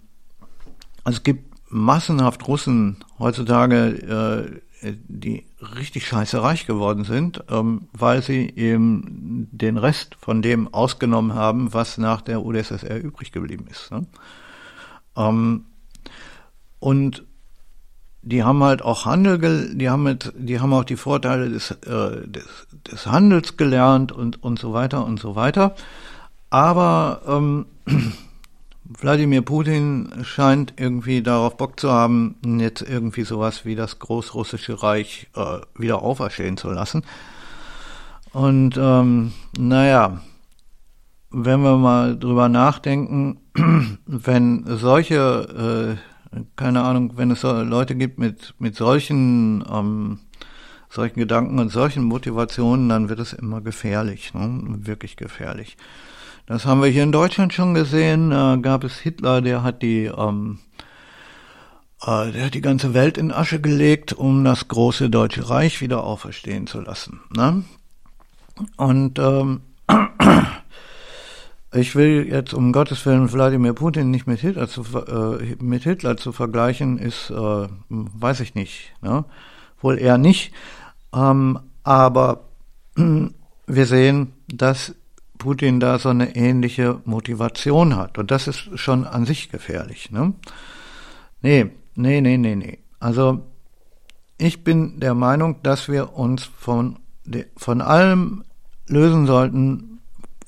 also 1.04 1.16
es 1.18 1.22
gibt 1.22 1.52
massenhaft 1.70 2.46
Russen 2.46 3.04
heutzutage, 3.18 4.60
äh, 4.82 4.94
die 5.08 5.46
richtig 5.76 6.06
scheiße 6.06 6.42
reich 6.42 6.66
geworden 6.66 7.04
sind, 7.04 7.44
ähm, 7.48 7.88
weil 7.92 8.22
sie 8.22 8.50
eben 8.56 9.48
den 9.52 9.76
Rest 9.78 10.16
von 10.16 10.42
dem 10.42 10.72
ausgenommen 10.74 11.34
haben, 11.34 11.72
was 11.72 11.98
nach 11.98 12.20
der 12.20 12.44
UdSSR 12.44 13.00
übrig 13.00 13.30
geblieben 13.32 13.66
ist. 13.70 13.90
Ne? 13.92 14.06
Ähm, 15.16 15.66
und 16.80 17.24
die 18.22 18.44
haben 18.44 18.62
halt 18.62 18.82
auch 18.82 19.04
Handel, 19.04 19.74
die 19.74 19.90
haben 19.90 20.04
mit, 20.04 20.32
die 20.36 20.60
haben 20.60 20.72
auch 20.72 20.84
die 20.84 20.96
Vorteile 20.96 21.50
des, 21.50 21.72
äh, 21.72 22.26
des, 22.26 22.46
des 22.90 23.06
Handels 23.06 23.56
gelernt 23.56 24.12
und 24.12 24.42
und 24.42 24.58
so 24.58 24.72
weiter 24.72 25.04
und 25.04 25.20
so 25.20 25.34
weiter. 25.34 25.74
Aber 26.50 27.22
ähm, 27.26 27.66
Wladimir 28.84 29.42
Putin 29.42 30.12
scheint 30.22 30.74
irgendwie 30.76 31.22
darauf 31.22 31.56
Bock 31.56 31.80
zu 31.80 31.90
haben, 31.90 32.36
jetzt 32.58 32.82
irgendwie 32.82 33.22
sowas 33.22 33.64
wie 33.64 33.74
das 33.74 33.98
Großrussische 33.98 34.82
Reich 34.82 35.28
äh, 35.34 35.58
wieder 35.76 36.02
auferstehen 36.02 36.56
zu 36.56 36.70
lassen. 36.70 37.02
Und 38.32 38.76
ähm, 38.78 39.32
naja, 39.58 40.20
wenn 41.30 41.62
wir 41.62 41.76
mal 41.76 42.18
drüber 42.18 42.48
nachdenken, 42.48 43.40
wenn 44.06 44.64
solche, 44.66 45.98
äh, 45.98 46.11
keine 46.56 46.82
Ahnung, 46.82 47.12
wenn 47.16 47.30
es 47.30 47.42
Leute 47.42 47.94
gibt 47.94 48.18
mit, 48.18 48.54
mit 48.58 48.76
solchen, 48.76 49.64
ähm, 49.70 50.20
solchen 50.88 51.18
Gedanken 51.18 51.58
und 51.58 51.70
solchen 51.70 52.04
Motivationen, 52.04 52.88
dann 52.88 53.08
wird 53.08 53.20
es 53.20 53.32
immer 53.32 53.60
gefährlich, 53.60 54.34
ne? 54.34 54.60
wirklich 54.86 55.16
gefährlich. 55.16 55.76
Das 56.46 56.66
haben 56.66 56.82
wir 56.82 56.88
hier 56.88 57.04
in 57.04 57.12
Deutschland 57.12 57.52
schon 57.52 57.74
gesehen. 57.74 58.30
Da 58.30 58.56
gab 58.56 58.84
es 58.84 58.98
Hitler, 58.98 59.40
der 59.40 59.62
hat 59.62 59.82
die, 59.82 60.04
ähm, 60.06 60.58
äh, 62.02 62.32
der 62.32 62.46
hat 62.46 62.54
die 62.54 62.60
ganze 62.60 62.94
Welt 62.94 63.16
in 63.16 63.30
Asche 63.30 63.60
gelegt, 63.60 64.12
um 64.12 64.44
das 64.44 64.68
große 64.68 65.08
Deutsche 65.08 65.48
Reich 65.48 65.80
wieder 65.80 66.02
auferstehen 66.02 66.66
zu 66.66 66.80
lassen. 66.80 67.20
Ne? 67.34 67.64
Und 68.76 69.18
ähm, 69.18 69.60
ich 71.72 71.94
will 71.94 72.28
jetzt 72.28 72.52
um 72.52 72.72
Gottes 72.72 73.04
Willen 73.06 73.32
Wladimir 73.32 73.72
Putin 73.72 74.10
nicht 74.10 74.26
mit 74.26 74.40
Hitler 74.40 74.68
zu, 74.68 74.82
äh, 74.82 75.56
mit 75.62 75.84
Hitler 75.84 76.16
zu 76.16 76.32
vergleichen, 76.32 76.98
ist, 76.98 77.30
äh, 77.30 77.68
weiß 77.88 78.40
ich 78.40 78.54
nicht. 78.54 78.92
Ne? 79.00 79.24
Wohl 79.80 79.98
eher 79.98 80.18
nicht. 80.18 80.52
Ähm, 81.14 81.58
aber 81.82 82.44
wir 83.66 83.86
sehen, 83.86 84.34
dass 84.48 84.94
Putin 85.38 85.80
da 85.80 85.98
so 85.98 86.10
eine 86.10 86.36
ähnliche 86.36 87.00
Motivation 87.04 87.96
hat. 87.96 88.18
Und 88.18 88.30
das 88.30 88.48
ist 88.48 88.78
schon 88.78 89.06
an 89.06 89.24
sich 89.24 89.50
gefährlich. 89.50 90.10
Ne? 90.10 90.34
Nee, 91.40 91.70
nee, 91.94 92.20
nee, 92.20 92.36
nee, 92.36 92.54
nee. 92.54 92.78
Also 93.00 93.40
ich 94.36 94.62
bin 94.62 95.00
der 95.00 95.14
Meinung, 95.14 95.62
dass 95.62 95.88
wir 95.88 96.14
uns 96.14 96.44
von, 96.44 96.98
von 97.56 97.80
allem 97.80 98.44
lösen 98.88 99.26
sollten, 99.26 100.00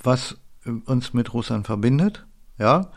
was 0.02 0.36
uns 0.86 1.14
mit 1.14 1.32
Russland 1.34 1.66
verbindet. 1.66 2.26
Ja, 2.58 2.90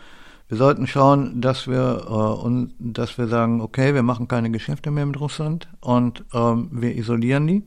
wir 0.48 0.58
sollten 0.58 0.88
schauen, 0.88 1.42
dass 1.42 1.68
wir 1.68 2.06
äh, 2.08 2.46
und 2.46 2.74
dass 2.80 3.18
wir 3.18 3.28
sagen, 3.28 3.62
okay, 3.62 3.94
wir 3.94 4.04
machen 4.04 4.28
keine 4.28 4.52
Geschäfte 4.52 4.92
mehr 4.92 5.06
mit 5.06 5.20
Russland 5.20 5.68
und 5.82 6.24
ähm, 6.34 6.70
wir 6.72 6.96
isolieren 6.96 7.48
die 7.48 7.64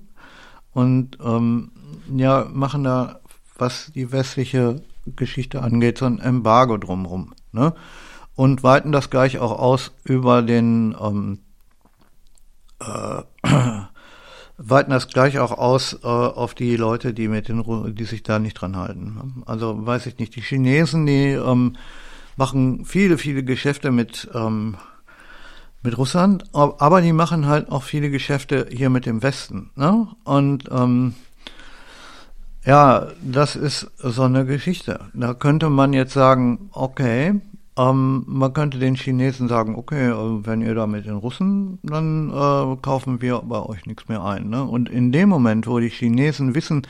und 0.73 1.19
ähm, 1.23 1.73
ja 2.17 2.47
machen 2.51 2.85
da 2.85 3.21
was 3.61 3.93
die 3.95 4.11
westliche 4.11 4.83
Geschichte 5.17 5.63
angeht, 5.63 5.99
so 5.99 6.07
ein 6.07 6.19
Embargo 6.19 6.77
drumherum. 6.77 7.35
Ne? 7.53 7.75
Und 8.35 8.63
weiten 8.63 8.93
das 8.93 9.11
gleich 9.11 9.39
auch 9.39 9.59
aus 9.59 9.93
über 10.05 10.43
den, 10.43 10.97
ähm, 11.01 11.39
äh, 12.81 13.23
weiten 14.63 14.91
das 14.91 15.09
gleich 15.09 15.39
auch 15.39 15.53
aus 15.53 15.99
äh, 16.03 16.07
auf 16.07 16.55
die 16.55 16.77
Leute, 16.77 17.15
die 17.15 17.29
mit 17.29 17.49
den, 17.49 17.95
die 17.95 18.05
sich 18.05 18.23
da 18.23 18.39
nicht 18.39 18.55
dran 18.55 18.77
halten. 18.77 19.43
Also 19.47 19.87
weiß 19.87 20.07
ich 20.07 20.19
nicht, 20.19 20.37
die 20.37 20.43
Chinesen, 20.43 21.07
die 21.07 21.31
ähm, 21.31 21.77
machen 22.37 22.85
viele, 22.85 23.17
viele 23.19 23.43
Geschäfte 23.43 23.91
mit 23.91 24.29
ähm, 24.35 24.77
mit 25.83 25.97
Russland, 25.97 26.45
aber 26.53 27.01
die 27.01 27.15
machen 27.15 27.47
halt 27.47 27.71
auch 27.73 27.83
viele 27.83 28.11
Geschäfte 28.11 28.69
hier 28.71 28.91
mit 28.91 29.07
dem 29.07 29.23
Westen. 29.23 29.71
Ne? 29.77 30.09
Und 30.25 30.69
ähm, 30.71 31.15
ja, 32.67 33.09
das 33.23 33.57
ist 33.57 33.91
so 33.97 34.25
eine 34.25 34.45
Geschichte. 34.45 35.07
Da 35.15 35.33
könnte 35.33 35.71
man 35.71 35.95
jetzt 35.95 36.13
sagen, 36.13 36.69
okay, 36.73 37.41
ähm, 37.81 38.25
man 38.27 38.53
könnte 38.53 38.79
den 38.79 38.95
Chinesen 38.95 39.49
sagen, 39.49 39.75
okay, 39.75 40.11
äh, 40.11 40.47
wenn 40.47 40.61
ihr 40.61 40.75
da 40.75 40.87
mit 40.87 41.07
den 41.07 41.17
Russen, 41.17 41.79
dann 41.83 42.29
äh, 42.31 42.77
kaufen 42.83 43.23
wir 43.23 43.39
bei 43.39 43.61
euch 43.61 43.87
nichts 43.87 44.09
mehr 44.09 44.23
ein. 44.23 44.51
Ne? 44.51 44.65
Und 44.65 44.91
in 44.91 45.13
dem 45.13 45.31
Moment, 45.31 45.67
wo 45.67 45.79
die 45.79 45.89
Chinesen 45.89 46.55
wissen, 46.55 46.87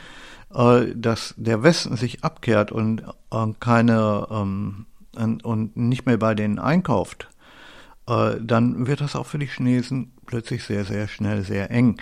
äh, 0.53 0.87
dass 0.95 1.33
der 1.37 1.63
Westen 1.63 1.95
sich 1.95 2.23
abkehrt 2.23 2.71
und 2.71 3.03
äh, 3.31 3.47
keine 3.59 4.27
ähm, 4.31 4.85
und 5.43 5.75
nicht 5.75 6.05
mehr 6.05 6.17
bei 6.17 6.33
denen 6.35 6.57
einkauft, 6.57 7.29
äh, 8.07 8.35
dann 8.41 8.87
wird 8.87 9.01
das 9.01 9.15
auch 9.15 9.25
für 9.25 9.39
die 9.39 9.47
Chinesen 9.47 10.13
plötzlich 10.25 10.63
sehr, 10.63 10.83
sehr 10.85 11.07
schnell 11.07 11.43
sehr 11.43 11.71
eng. 11.71 11.97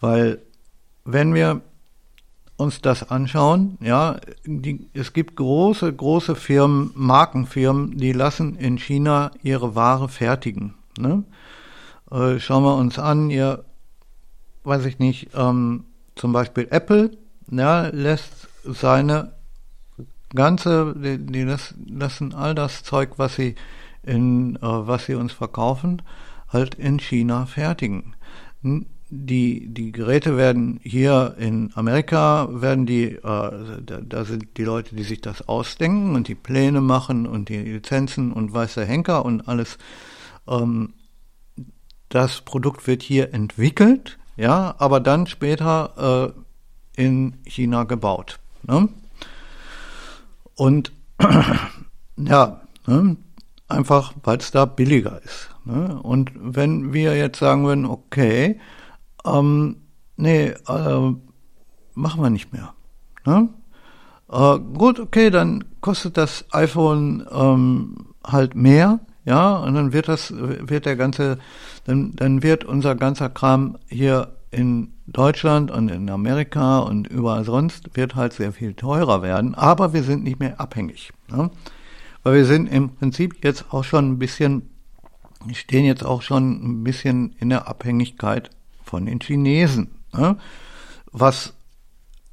Weil 0.00 0.42
wenn 1.04 1.34
wir 1.34 1.62
uns 2.62 2.80
das 2.80 3.10
anschauen, 3.10 3.76
ja, 3.80 4.16
die, 4.44 4.88
es 4.94 5.12
gibt 5.12 5.36
große, 5.36 5.92
große 5.92 6.34
Firmen, 6.34 6.90
Markenfirmen, 6.94 7.96
die 7.98 8.12
lassen 8.12 8.56
in 8.56 8.78
China 8.78 9.30
ihre 9.42 9.74
Ware 9.74 10.08
fertigen. 10.08 10.74
Ne? 10.98 11.24
Äh, 12.10 12.38
schauen 12.38 12.64
wir 12.64 12.76
uns 12.76 12.98
an, 12.98 13.30
ihr, 13.30 13.64
weiß 14.64 14.84
ich 14.86 14.98
nicht, 14.98 15.30
ähm, 15.34 15.84
zum 16.14 16.32
Beispiel 16.32 16.68
Apple, 16.70 17.10
ja, 17.50 17.88
lässt 17.88 18.48
seine 18.64 19.32
ganze, 20.34 20.94
die, 20.96 21.18
die 21.18 21.56
lassen 21.86 22.34
all 22.34 22.54
das 22.54 22.82
Zeug, 22.82 23.18
was 23.18 23.36
sie 23.36 23.56
in, 24.02 24.56
äh, 24.56 24.60
was 24.62 25.06
sie 25.06 25.14
uns 25.14 25.32
verkaufen, 25.32 26.02
halt 26.48 26.74
in 26.76 26.98
China 26.98 27.46
fertigen 27.46 28.14
die, 29.14 29.68
die 29.68 29.92
Geräte 29.92 30.38
werden 30.38 30.80
hier 30.82 31.34
in 31.38 31.70
Amerika, 31.74 32.48
werden 32.50 32.86
die, 32.86 33.08
äh, 33.12 33.20
da, 33.22 34.00
da, 34.00 34.24
sind 34.24 34.56
die 34.56 34.64
Leute, 34.64 34.96
die 34.96 35.02
sich 35.02 35.20
das 35.20 35.46
ausdenken 35.48 36.14
und 36.14 36.28
die 36.28 36.34
Pläne 36.34 36.80
machen 36.80 37.26
und 37.26 37.50
die 37.50 37.58
Lizenzen 37.58 38.32
und 38.32 38.54
weißer 38.54 38.86
Henker 38.86 39.26
und 39.26 39.46
alles. 39.46 39.76
Ähm, 40.48 40.94
das 42.08 42.40
Produkt 42.40 42.86
wird 42.86 43.02
hier 43.02 43.34
entwickelt, 43.34 44.18
ja, 44.38 44.74
aber 44.78 44.98
dann 44.98 45.26
später 45.26 46.32
äh, 46.96 47.02
in 47.02 47.36
China 47.44 47.84
gebaut. 47.84 48.38
Ne? 48.62 48.88
Und 50.54 50.90
ja, 52.16 52.62
ne? 52.86 53.18
einfach 53.68 54.14
weil 54.22 54.38
es 54.38 54.50
da 54.52 54.64
billiger 54.64 55.20
ist. 55.22 55.50
Ne? 55.66 56.00
Und 56.02 56.32
wenn 56.34 56.94
wir 56.94 57.14
jetzt 57.14 57.40
sagen 57.40 57.66
würden, 57.66 57.84
okay, 57.84 58.58
ähm, 59.24 59.76
nee, 60.16 60.48
äh, 60.48 61.14
machen 61.94 62.22
wir 62.22 62.30
nicht 62.30 62.52
mehr. 62.52 62.74
Ne? 63.24 63.48
Äh, 64.30 64.58
gut, 64.58 64.98
okay, 64.98 65.30
dann 65.30 65.64
kostet 65.80 66.16
das 66.16 66.44
iPhone 66.52 67.26
ähm, 67.30 68.14
halt 68.24 68.54
mehr, 68.54 69.00
ja, 69.24 69.56
und 69.56 69.74
dann 69.74 69.92
wird 69.92 70.08
das, 70.08 70.32
wird 70.36 70.86
der 70.86 70.96
ganze, 70.96 71.38
dann, 71.84 72.12
dann 72.16 72.42
wird 72.42 72.64
unser 72.64 72.94
ganzer 72.94 73.28
Kram 73.28 73.78
hier 73.88 74.34
in 74.50 74.92
Deutschland 75.06 75.70
und 75.70 75.90
in 75.90 76.10
Amerika 76.10 76.80
und 76.80 77.06
überall 77.06 77.44
sonst 77.44 77.96
wird 77.96 78.14
halt 78.14 78.32
sehr 78.32 78.52
viel 78.52 78.74
teurer 78.74 79.22
werden, 79.22 79.54
aber 79.54 79.92
wir 79.92 80.02
sind 80.02 80.24
nicht 80.24 80.40
mehr 80.40 80.60
abhängig. 80.60 81.12
Ne? 81.30 81.50
Weil 82.22 82.34
wir 82.34 82.46
sind 82.46 82.66
im 82.66 82.90
Prinzip 82.90 83.44
jetzt 83.44 83.66
auch 83.72 83.84
schon 83.84 84.12
ein 84.12 84.18
bisschen, 84.18 84.70
stehen 85.52 85.84
jetzt 85.84 86.04
auch 86.04 86.22
schon 86.22 86.62
ein 86.62 86.84
bisschen 86.84 87.34
in 87.38 87.48
der 87.48 87.68
Abhängigkeit 87.68 88.50
von 88.92 89.06
den 89.06 89.20
Chinesen, 89.20 89.88
ne? 90.12 90.36
was, 91.12 91.54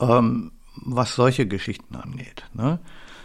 ähm, 0.01 0.51
was 0.75 1.15
solche 1.15 1.47
Geschichten 1.47 1.95
angeht. 1.95 2.43
Ne? 2.53 2.79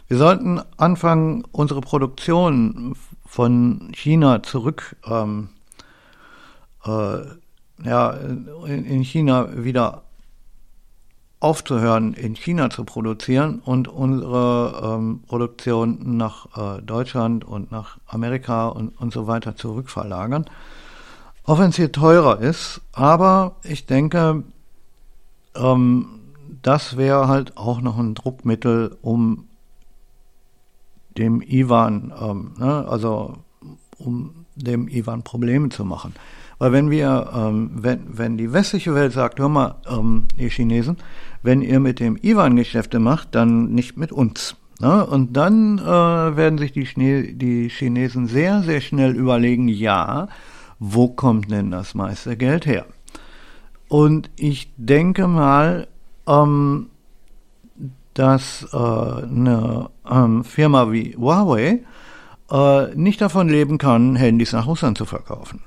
Wir 0.06 0.18
sollten 0.18 0.60
anfangen, 0.76 1.42
unsere 1.50 1.80
Produktion 1.80 2.94
von 3.26 3.90
China 3.92 4.44
zurück, 4.44 4.94
ähm, 5.04 5.48
äh, 6.84 7.22
ja, 7.84 8.10
in, 8.12 8.84
in 8.84 9.02
China 9.02 9.64
wieder 9.64 10.02
aufzuhören, 11.40 12.14
in 12.14 12.36
China 12.36 12.70
zu 12.70 12.84
produzieren 12.84 13.58
und 13.64 13.88
unsere 13.88 14.96
ähm, 14.96 15.22
Produktion 15.26 16.16
nach 16.16 16.78
äh, 16.78 16.82
Deutschland 16.82 17.44
und 17.44 17.72
nach 17.72 17.98
Amerika 18.06 18.68
und, 18.68 18.90
und 19.00 19.12
so 19.12 19.26
weiter 19.26 19.56
zurückverlagern. 19.56 20.48
Auch 21.44 21.58
wenn 21.58 21.70
es 21.70 21.76
hier 21.76 21.92
teurer 21.92 22.40
ist, 22.40 22.80
aber 22.92 23.56
ich 23.62 23.86
denke, 23.86 24.44
ähm, 25.54 26.06
das 26.62 26.96
wäre 26.96 27.28
halt 27.28 27.56
auch 27.56 27.80
noch 27.80 27.98
ein 27.98 28.14
Druckmittel, 28.14 28.96
um 29.02 29.46
dem 31.18 31.42
Iwan, 31.42 32.12
ähm, 32.20 32.52
ne, 32.58 32.86
also 32.88 33.34
um 33.98 34.46
dem 34.56 34.88
Iwan 34.88 35.22
Probleme 35.22 35.68
zu 35.68 35.84
machen. 35.84 36.14
Weil 36.58 36.72
wenn 36.72 36.90
wir, 36.90 37.30
ähm, 37.34 37.70
wenn, 37.74 38.00
wenn 38.16 38.38
die 38.38 38.52
westliche 38.52 38.94
Welt 38.94 39.12
sagt, 39.12 39.38
hör 39.38 39.48
mal, 39.48 39.76
ähm, 39.88 40.26
ihr 40.36 40.48
Chinesen, 40.48 40.96
wenn 41.42 41.60
ihr 41.60 41.80
mit 41.80 42.00
dem 42.00 42.16
Iwan 42.16 42.56
Geschäfte 42.56 43.00
macht, 43.00 43.34
dann 43.34 43.72
nicht 43.72 43.96
mit 43.96 44.12
uns. 44.12 44.56
Ne? 44.80 45.06
Und 45.06 45.36
dann 45.36 45.78
äh, 45.78 45.82
werden 45.82 46.58
sich 46.58 46.72
die, 46.72 46.84
Chine 46.84 47.34
die 47.34 47.68
Chinesen 47.68 48.28
sehr, 48.28 48.62
sehr 48.62 48.80
schnell 48.80 49.14
überlegen, 49.14 49.68
ja, 49.68 50.28
wo 50.86 51.08
kommt 51.08 51.50
denn 51.50 51.70
das 51.70 51.94
meiste 51.94 52.36
Geld 52.36 52.66
her? 52.66 52.84
Und 53.88 54.30
ich 54.36 54.70
denke 54.76 55.26
mal, 55.26 55.88
ähm, 56.26 56.90
dass 58.12 58.66
äh, 58.72 58.76
eine 58.76 59.90
ähm, 60.08 60.44
Firma 60.44 60.92
wie 60.92 61.16
Huawei 61.16 61.80
äh, 62.50 62.94
nicht 62.94 63.20
davon 63.20 63.48
leben 63.48 63.78
kann, 63.78 64.14
Handys 64.14 64.52
nach 64.52 64.66
Russland 64.66 64.98
zu 64.98 65.06
verkaufen. 65.06 65.62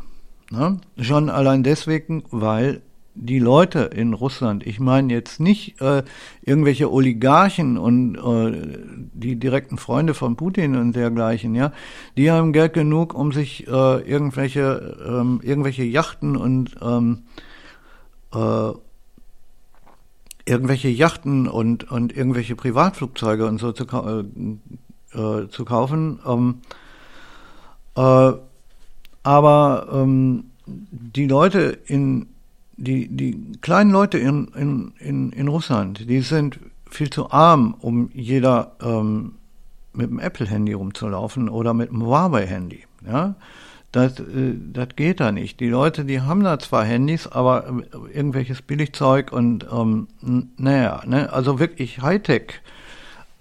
Ne? 0.51 0.79
Schon 0.99 1.29
allein 1.29 1.63
deswegen, 1.63 2.23
weil 2.29 2.81
die 3.19 3.39
Leute 3.39 3.79
in 3.79 4.13
Russland, 4.13 4.65
ich 4.65 4.79
meine 4.79 5.11
jetzt 5.11 5.39
nicht 5.39 5.81
äh, 5.81 6.03
irgendwelche 6.41 6.91
Oligarchen 6.91 7.77
und 7.77 8.15
äh, 8.15 8.77
die 9.13 9.37
direkten 9.37 9.77
Freunde 9.77 10.13
von 10.13 10.35
Putin 10.35 10.75
und 10.75 10.95
dergleichen, 10.95 11.55
ja, 11.55 11.71
die 12.15 12.29
haben 12.29 12.53
Geld 12.53 12.73
genug, 12.73 13.15
um 13.15 13.31
sich 13.31 13.67
äh, 13.67 13.71
irgendwelche 14.01 14.97
ähm, 15.05 15.39
irgendwelche 15.41 15.83
Yachten 15.83 16.37
und 16.37 16.75
ähm, 16.81 17.23
äh, 18.33 18.71
irgendwelche 20.45 20.89
Yachten 20.89 21.47
und 21.47 21.91
und 21.91 22.15
irgendwelche 22.15 22.55
Privatflugzeuge 22.55 23.47
und 23.47 23.57
so 23.57 23.71
zu, 23.71 23.85
äh, 23.85 25.17
äh, 25.17 25.49
zu 25.49 25.65
kaufen. 25.65 26.19
Ähm, 26.25 26.61
äh, 27.95 28.33
aber 29.23 29.87
ähm, 29.91 30.51
die 30.67 31.27
Leute 31.27 31.79
in 31.87 32.27
die, 32.77 33.07
die 33.07 33.53
kleinen 33.61 33.91
Leute 33.91 34.17
in, 34.17 34.47
in, 34.55 34.93
in, 34.99 35.31
in 35.31 35.47
Russland, 35.47 36.09
die 36.09 36.21
sind 36.21 36.59
viel 36.89 37.09
zu 37.09 37.31
arm, 37.31 37.75
um 37.79 38.09
jeder 38.13 38.73
ähm, 38.81 39.33
mit 39.93 40.09
dem 40.09 40.19
Apple-Handy 40.19 40.73
rumzulaufen 40.73 41.49
oder 41.49 41.73
mit 41.73 41.89
dem 41.89 42.05
Huawei-Handy. 42.05 42.83
Ja? 43.05 43.35
Das, 43.91 44.19
äh, 44.19 44.53
das 44.73 44.89
geht 44.95 45.19
da 45.19 45.31
nicht. 45.31 45.59
Die 45.59 45.69
Leute, 45.69 46.05
die 46.05 46.21
haben 46.21 46.43
da 46.43 46.59
zwar 46.59 46.85
Handys, 46.85 47.27
aber 47.27 47.67
äh, 47.67 48.15
irgendwelches 48.15 48.61
Billigzeug 48.61 49.31
und 49.31 49.65
ähm, 49.71 50.07
naja, 50.57 51.01
ne? 51.05 51.33
also 51.33 51.59
wirklich 51.59 52.01
Hightech, 52.01 52.61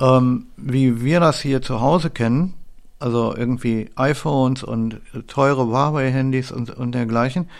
ähm, 0.00 0.46
wie 0.56 1.02
wir 1.02 1.20
das 1.20 1.40
hier 1.40 1.62
zu 1.62 1.80
Hause 1.80 2.10
kennen, 2.10 2.54
also 2.98 3.36
irgendwie 3.36 3.90
iPhones 3.96 4.62
und 4.62 5.00
teure 5.26 5.66
Huawei-Handys 5.66 6.50
und, 6.52 6.70
und 6.70 6.92
dergleichen, 6.92 7.50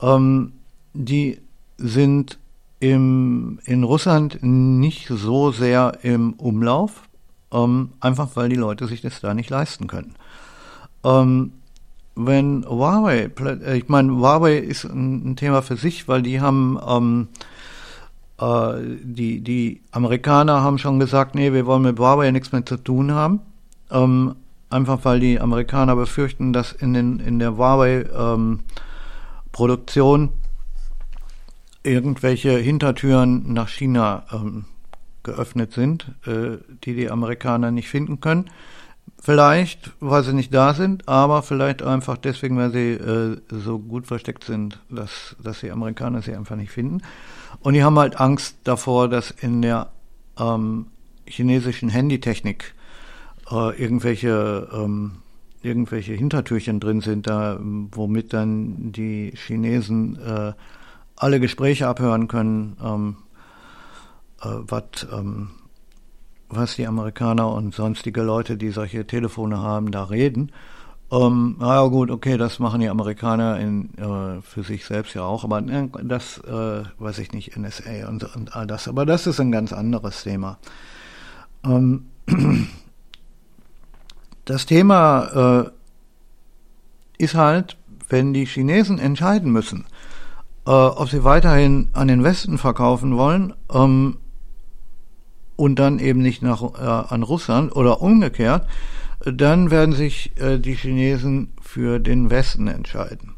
ähm, 0.00 0.52
die 0.94 1.40
sind 1.78 2.38
im, 2.80 3.60
in 3.64 3.84
Russland 3.84 4.38
nicht 4.42 5.08
so 5.08 5.52
sehr 5.52 5.98
im 6.02 6.32
Umlauf, 6.34 7.08
ähm, 7.52 7.90
einfach 8.00 8.30
weil 8.34 8.48
die 8.48 8.56
Leute 8.56 8.88
sich 8.88 9.00
das 9.00 9.20
da 9.20 9.34
nicht 9.34 9.50
leisten 9.50 9.86
können. 9.86 10.16
Ähm, 11.04 11.52
wenn 12.14 12.64
Huawei, 12.68 13.30
äh, 13.40 13.78
ich 13.78 13.88
meine, 13.88 14.16
Huawei 14.16 14.58
ist 14.58 14.84
ein, 14.84 15.34
Thema 15.36 15.62
für 15.62 15.76
sich, 15.76 16.08
weil 16.08 16.22
die 16.22 16.40
haben, 16.40 16.78
ähm, 16.86 17.28
äh, 18.38 18.74
die, 19.02 19.40
die 19.40 19.80
Amerikaner 19.92 20.62
haben 20.62 20.78
schon 20.78 20.98
gesagt, 20.98 21.34
nee, 21.34 21.52
wir 21.52 21.66
wollen 21.66 21.82
mit 21.82 21.98
Huawei 21.98 22.30
nichts 22.30 22.52
mehr 22.52 22.64
zu 22.66 22.76
tun 22.76 23.12
haben. 23.12 23.40
Ähm, 23.90 24.34
einfach 24.70 25.00
weil 25.04 25.20
die 25.20 25.40
Amerikaner 25.40 25.96
befürchten, 25.96 26.52
dass 26.52 26.72
in, 26.72 26.94
den, 26.94 27.20
in 27.20 27.38
der 27.38 27.56
Huawei-Produktion 27.56 30.22
ähm, 30.22 30.30
irgendwelche 31.82 32.56
Hintertüren 32.58 33.52
nach 33.52 33.68
China 33.68 34.24
ähm, 34.32 34.64
geöffnet 35.22 35.72
sind, 35.72 36.06
äh, 36.26 36.58
die 36.84 36.94
die 36.94 37.10
Amerikaner 37.10 37.70
nicht 37.70 37.88
finden 37.88 38.20
können. 38.20 38.50
Vielleicht, 39.20 39.92
weil 40.00 40.24
sie 40.24 40.32
nicht 40.32 40.52
da 40.52 40.74
sind, 40.74 41.08
aber 41.08 41.42
vielleicht 41.42 41.82
einfach 41.82 42.16
deswegen, 42.16 42.56
weil 42.56 42.72
sie 42.72 42.92
äh, 42.92 43.36
so 43.50 43.78
gut 43.78 44.06
versteckt 44.06 44.44
sind, 44.44 44.80
dass, 44.90 45.36
dass 45.42 45.60
die 45.60 45.70
Amerikaner 45.70 46.22
sie 46.22 46.34
einfach 46.34 46.56
nicht 46.56 46.72
finden. 46.72 47.02
Und 47.60 47.74
die 47.74 47.84
haben 47.84 47.98
halt 47.98 48.18
Angst 48.18 48.56
davor, 48.64 49.08
dass 49.08 49.30
in 49.30 49.62
der 49.62 49.92
ähm, 50.38 50.86
chinesischen 51.26 51.88
Handytechnik 51.88 52.74
äh, 53.50 53.80
irgendwelche 53.80 54.68
ähm, 54.72 55.12
irgendwelche 55.62 56.14
Hintertürchen 56.14 56.80
drin 56.80 57.00
sind, 57.00 57.28
da 57.28 57.58
womit 57.60 58.32
dann 58.32 58.90
die 58.90 59.32
Chinesen 59.36 60.18
äh, 60.20 60.52
alle 61.22 61.38
Gespräche 61.38 61.86
abhören 61.86 62.26
können, 62.26 62.76
ähm, 62.82 63.16
äh, 64.42 64.48
wat, 64.66 65.06
ähm, 65.12 65.50
was 66.48 66.74
die 66.74 66.86
Amerikaner 66.86 67.52
und 67.52 67.74
sonstige 67.74 68.22
Leute, 68.22 68.56
die 68.56 68.70
solche 68.70 69.06
Telefone 69.06 69.58
haben, 69.58 69.92
da 69.92 70.04
reden. 70.04 70.50
Ähm, 71.12 71.56
naja 71.60 71.86
gut, 71.86 72.10
okay, 72.10 72.36
das 72.38 72.58
machen 72.58 72.80
die 72.80 72.88
Amerikaner 72.88 73.60
in, 73.60 73.96
äh, 73.98 74.42
für 74.42 74.64
sich 74.64 74.84
selbst 74.84 75.14
ja 75.14 75.22
auch, 75.22 75.44
aber 75.44 75.58
äh, 75.58 75.88
das 76.02 76.38
äh, 76.38 76.82
weiß 76.98 77.18
ich 77.18 77.32
nicht, 77.32 77.56
NSA 77.56 78.08
und, 78.08 78.24
und 78.34 78.56
all 78.56 78.66
das. 78.66 78.88
Aber 78.88 79.06
das 79.06 79.26
ist 79.28 79.38
ein 79.38 79.52
ganz 79.52 79.72
anderes 79.72 80.24
Thema. 80.24 80.58
Ähm, 81.64 82.06
das 84.44 84.66
Thema 84.66 85.70
äh, 87.18 87.22
ist 87.22 87.36
halt, 87.36 87.76
wenn 88.08 88.32
die 88.32 88.46
Chinesen 88.46 88.98
entscheiden 88.98 89.52
müssen, 89.52 89.84
äh, 90.66 90.70
ob 90.70 91.08
sie 91.08 91.24
weiterhin 91.24 91.88
an 91.92 92.08
den 92.08 92.22
Westen 92.24 92.58
verkaufen 92.58 93.16
wollen 93.16 93.54
ähm, 93.72 94.18
und 95.56 95.78
dann 95.78 95.98
eben 95.98 96.22
nicht 96.22 96.42
nach, 96.42 96.62
äh, 96.62 97.14
an 97.14 97.22
Russland 97.22 97.74
oder 97.74 98.00
umgekehrt, 98.00 98.66
dann 99.24 99.70
werden 99.70 99.94
sich 99.94 100.32
äh, 100.40 100.58
die 100.58 100.74
Chinesen 100.74 101.52
für 101.60 101.98
den 101.98 102.30
Westen 102.30 102.68
entscheiden. 102.68 103.34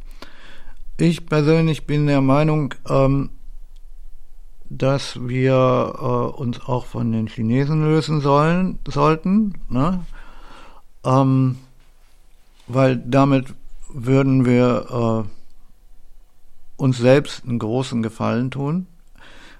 Ich 0.96 1.26
persönlich 1.26 1.86
bin 1.86 2.06
der 2.06 2.20
Meinung, 2.20 2.74
ähm, 2.88 3.30
dass 4.70 5.18
wir 5.20 5.52
äh, 5.52 6.40
uns 6.40 6.60
auch 6.66 6.86
von 6.86 7.12
den 7.12 7.26
Chinesen 7.26 7.84
lösen 7.84 8.20
sollen, 8.20 8.78
sollten, 8.88 9.54
ne? 9.68 10.04
ähm, 11.04 11.56
weil 12.66 12.96
damit 12.96 13.46
würden 13.92 14.44
wir 14.44 15.24
äh, 15.26 15.43
uns 16.76 16.98
selbst 16.98 17.44
einen 17.44 17.58
großen 17.58 18.02
Gefallen 18.02 18.50
tun. 18.50 18.86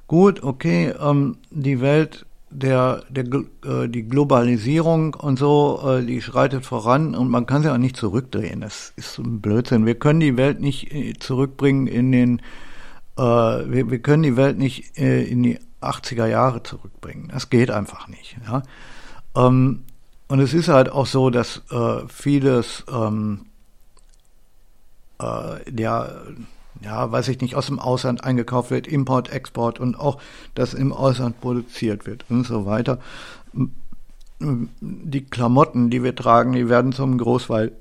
Gut, 0.07 0.42
okay, 0.42 0.92
ähm, 1.00 1.38
die 1.50 1.81
Welt, 1.81 2.27
der, 2.50 3.03
der, 3.09 3.24
äh, 3.64 3.88
die 3.88 4.03
Globalisierung 4.03 5.14
und 5.14 5.38
so, 5.38 5.81
äh, 5.85 6.05
die 6.05 6.20
schreitet 6.20 6.64
voran 6.64 7.14
und 7.14 7.31
man 7.31 7.46
kann 7.46 7.62
sie 7.62 7.72
auch 7.72 7.79
nicht 7.79 7.96
zurückdrehen. 7.96 8.61
Das 8.61 8.92
ist 8.96 9.18
ein 9.18 9.40
Blödsinn. 9.40 9.87
Wir 9.87 9.94
können 9.94 10.20
die 10.20 10.37
Welt 10.37 10.61
nicht 10.61 10.92
äh, 10.92 11.14
zurückbringen 11.14 11.87
in 11.87 12.12
den, 12.12 12.38
äh, 13.16 13.22
wir, 13.22 13.90
wir 13.90 13.98
können 14.00 14.22
die 14.22 14.37
Welt 14.37 14.59
nicht 14.59 14.98
äh, 14.98 15.24
in 15.24 15.42
die 15.42 15.59
80er 15.81 16.27
Jahre 16.27 16.62
zurückbringen. 16.62 17.29
Das 17.33 17.50
geht 17.50 17.70
einfach 17.70 18.09
nicht. 18.09 18.37
Ja? 18.46 18.62
Ähm, 19.37 19.85
und 20.29 20.40
es 20.40 20.55
ist 20.55 20.68
halt 20.68 20.90
auch 20.90 21.07
so, 21.07 21.31
dass 21.31 21.62
äh, 21.70 22.09
vieles, 22.09 22.85
ähm, 22.92 23.46
äh, 25.20 25.81
ja, 25.81 26.09
ja, 26.82 27.10
weiß 27.10 27.28
ich 27.28 27.40
nicht, 27.40 27.54
aus 27.54 27.66
dem 27.66 27.78
Ausland 27.78 28.24
eingekauft 28.24 28.70
wird, 28.70 28.87
Import, 28.87 29.30
Export 29.30 29.80
und 29.80 29.98
auch 29.98 30.18
das 30.54 30.74
im 30.74 30.92
Ausland 30.92 31.40
produziert 31.40 32.06
wird 32.06 32.24
und 32.28 32.46
so 32.46 32.66
weiter. 32.66 32.98
Die 34.40 35.24
Klamotten, 35.24 35.90
die 35.90 36.02
wir 36.02 36.14
tragen, 36.14 36.52
die 36.52 36.68
werden 36.68 36.92
zum 36.92 37.18
Großteil, 37.18 37.72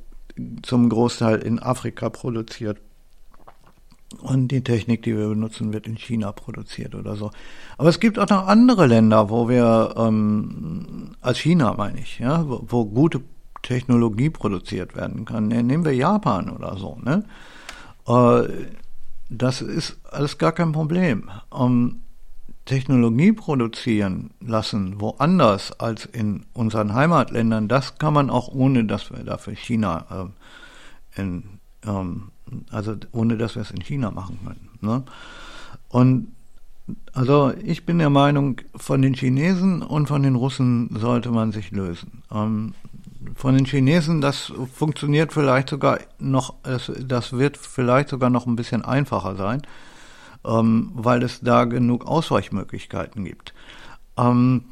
zum 0.62 0.90
Großteil 0.90 1.40
in 1.40 1.60
Afrika 1.60 2.10
produziert. 2.10 2.78
Und 4.22 4.50
die 4.50 4.64
Technik, 4.64 5.02
die 5.02 5.18
wir 5.18 5.30
benutzen, 5.30 5.74
wird 5.74 5.88
in 5.88 5.98
China 5.98 6.32
produziert 6.32 6.94
oder 6.94 7.16
so. 7.16 7.32
Aber 7.80 7.90
es 7.90 8.00
gibt 8.00 8.20
auch 8.20 8.30
noch 8.30 8.48
andere 8.48 8.86
Länder, 8.86 9.32
wo 9.32 9.50
wir, 9.50 9.96
ähm, 9.98 11.16
als 11.20 11.40
China 11.40 11.74
meine 11.76 12.00
ich, 12.00 12.20
ja, 12.20 12.48
wo, 12.48 12.64
wo 12.68 12.86
gute 12.86 13.22
Technologie 13.64 14.30
produziert 14.30 14.96
werden 14.96 15.26
kann. 15.26 15.48
Nehmen 15.48 15.84
wir 15.84 15.96
Japan 15.96 16.52
oder 16.52 16.78
so, 16.78 17.00
ne? 17.04 17.24
Äh, 18.08 18.48
das 19.38 19.62
ist 19.62 19.98
alles 20.10 20.38
gar 20.38 20.52
kein 20.52 20.72
Problem. 20.72 21.30
Um 21.50 22.02
Technologie 22.66 23.34
produzieren 23.34 24.32
lassen, 24.40 25.02
woanders 25.02 25.78
als 25.80 26.06
in 26.06 26.46
unseren 26.54 26.94
Heimatländern, 26.94 27.68
das 27.68 27.98
kann 27.98 28.14
man 28.14 28.30
auch 28.30 28.48
ohne, 28.48 28.86
dass 28.86 29.12
wir 29.12 29.24
dafür 29.24 29.54
China, 29.54 30.32
äh, 31.18 31.22
in, 31.22 31.44
ähm, 31.86 32.32
also 32.72 32.96
ohne, 33.12 33.38
dass 33.38 33.56
wir 33.56 33.64
es 33.64 33.72
in 33.72 33.82
China 33.82 34.12
machen 34.12 34.40
können. 34.46 34.70
Ne? 34.80 35.04
Und 35.90 36.28
also 37.14 37.54
ich 37.64 37.86
bin 37.86 38.00
der 38.00 38.10
Meinung, 38.10 38.62
von 38.76 39.02
den 39.02 39.14
Chinesen 39.14 39.82
und 39.82 40.08
von 40.08 40.24
den 40.24 40.36
Russen 40.36 40.90
sollte 40.98 41.32
man 41.32 41.52
sich 41.52 41.72
lösen. 41.72 42.24
Ähm, 42.32 42.74
von 43.36 43.56
den 43.56 43.66
Chinesen, 43.66 44.22
das 44.22 44.54
funktioniert 44.74 45.34
vielleicht 45.34 45.70
sogar 45.70 46.00
noch, 46.20 46.56
das 46.64 47.34
wird 47.34 47.58
vielleicht 47.58 48.10
sogar 48.10 48.30
noch 48.30 48.46
ein 48.46 48.56
bisschen 48.56 48.84
einfacher 48.84 49.36
sein, 49.36 49.62
ähm, 50.46 50.92
weil 50.94 51.24
es 51.24 51.42
da 51.42 51.66
genug 51.66 52.06
Ausweichmöglichkeiten 52.06 53.26
gibt. 53.26 53.54
Ähm, 54.18 54.66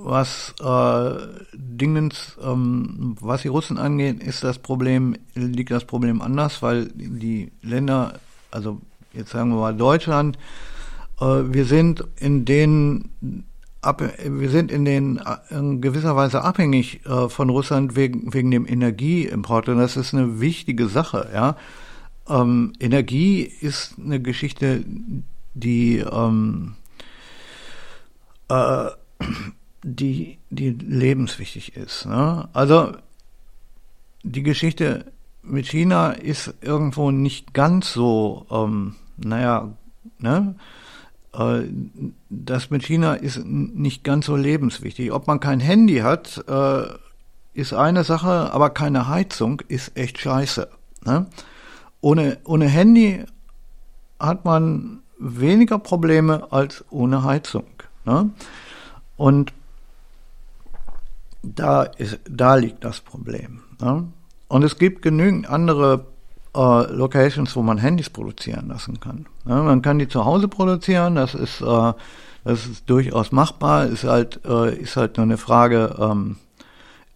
was 0.00 0.54
äh, 0.60 1.26
Dingens, 1.52 2.38
ähm, 2.42 3.16
was 3.20 3.42
die 3.42 3.48
Russen 3.48 3.78
angeht, 3.78 4.22
ist 4.22 4.44
das 4.44 4.58
Problem, 4.58 5.16
liegt 5.34 5.72
das 5.72 5.84
Problem 5.84 6.22
anders, 6.22 6.62
weil 6.62 6.86
die 6.94 7.50
Länder, 7.62 8.20
also 8.50 8.80
jetzt 9.12 9.30
sagen 9.30 9.50
wir 9.50 9.56
mal 9.56 9.74
Deutschland, 9.74 10.38
äh, 11.20 11.24
wir 11.24 11.64
sind 11.64 12.04
in 12.16 12.44
den 12.44 13.10
ab, 13.80 14.02
wir 14.24 14.50
sind 14.50 14.70
in 14.70 14.84
den 14.84 15.20
in 15.50 15.80
gewisser 15.80 16.16
Weise 16.16 16.42
abhängig 16.42 17.04
äh, 17.06 17.28
von 17.28 17.50
Russland 17.50 17.96
wegen, 17.96 18.32
wegen 18.32 18.50
dem 18.50 18.66
Energieimport 18.66 19.68
und 19.68 19.78
das 19.78 19.96
ist 19.96 20.14
eine 20.14 20.40
wichtige 20.40 20.88
Sache, 20.88 21.28
ja. 21.32 21.56
Ähm, 22.28 22.74
Energie 22.78 23.42
ist 23.42 23.94
eine 23.98 24.20
Geschichte, 24.20 24.84
die 25.54 25.98
ähm, 25.98 26.74
äh, 28.48 28.90
die, 29.82 30.38
die 30.50 30.70
lebenswichtig 30.70 31.76
ist. 31.76 32.06
Ne? 32.06 32.48
Also 32.52 32.92
die 34.22 34.42
Geschichte 34.42 35.06
mit 35.42 35.66
China 35.66 36.10
ist 36.10 36.54
irgendwo 36.60 37.10
nicht 37.10 37.54
ganz 37.54 37.92
so, 37.92 38.46
ähm, 38.50 38.96
naja, 39.16 39.72
ne? 40.18 40.54
Äh, 41.38 41.68
das 42.28 42.70
mit 42.70 42.84
China 42.84 43.14
ist 43.14 43.44
nicht 43.44 44.04
ganz 44.04 44.26
so 44.26 44.36
lebenswichtig. 44.36 45.12
Ob 45.12 45.26
man 45.26 45.40
kein 45.40 45.60
Handy 45.60 45.98
hat, 45.98 46.44
äh, 46.48 46.86
ist 47.54 47.72
eine 47.72 48.04
Sache, 48.04 48.52
aber 48.52 48.70
keine 48.70 49.08
Heizung 49.08 49.62
ist 49.68 49.96
echt 49.96 50.18
scheiße. 50.18 50.68
Ne? 51.04 51.26
Ohne, 52.00 52.38
ohne 52.44 52.66
Handy 52.66 53.24
hat 54.18 54.44
man 54.44 55.00
weniger 55.18 55.78
Probleme 55.78 56.52
als 56.52 56.84
ohne 56.90 57.24
Heizung. 57.24 57.66
Ne? 58.04 58.30
Und 59.16 59.52
da, 61.42 61.82
ist, 61.82 62.20
da 62.28 62.56
liegt 62.56 62.84
das 62.84 63.00
Problem. 63.00 63.62
Ne? 63.80 64.08
Und 64.48 64.62
es 64.62 64.78
gibt 64.78 65.02
genügend 65.02 65.48
andere 65.48 66.06
äh, 66.54 66.92
Locations, 66.92 67.54
wo 67.56 67.62
man 67.62 67.78
Handys 67.78 68.10
produzieren 68.10 68.68
lassen 68.68 69.00
kann. 69.00 69.26
Ne? 69.44 69.62
Man 69.62 69.82
kann 69.82 69.98
die 69.98 70.08
zu 70.08 70.24
Hause 70.24 70.48
produzieren, 70.48 71.14
das 71.14 71.34
ist, 71.34 71.60
äh, 71.60 71.92
das 72.44 72.66
ist 72.66 72.88
durchaus 72.88 73.32
machbar, 73.32 73.86
ist 73.86 74.04
halt, 74.04 74.40
äh, 74.44 74.74
ist 74.76 74.96
halt 74.96 75.16
nur 75.16 75.24
eine 75.24 75.38
Frage, 75.38 75.96
ähm, 75.98 76.36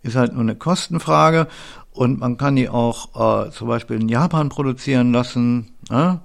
ist 0.03 0.17
halt 0.17 0.33
nur 0.33 0.43
eine 0.43 0.57
Kostenfrage 0.57 1.47
und 1.93 2.21
man 2.21 2.37
kann 2.37 2.57
die 2.57 2.69
auch 2.69 3.47
äh, 3.47 3.51
zum 3.51 3.69
Beispiel 3.69 4.01
in 4.01 4.09
Japan 4.09 4.49
produzieren 4.49 5.13
lassen. 5.13 5.73
Ne? 5.91 6.21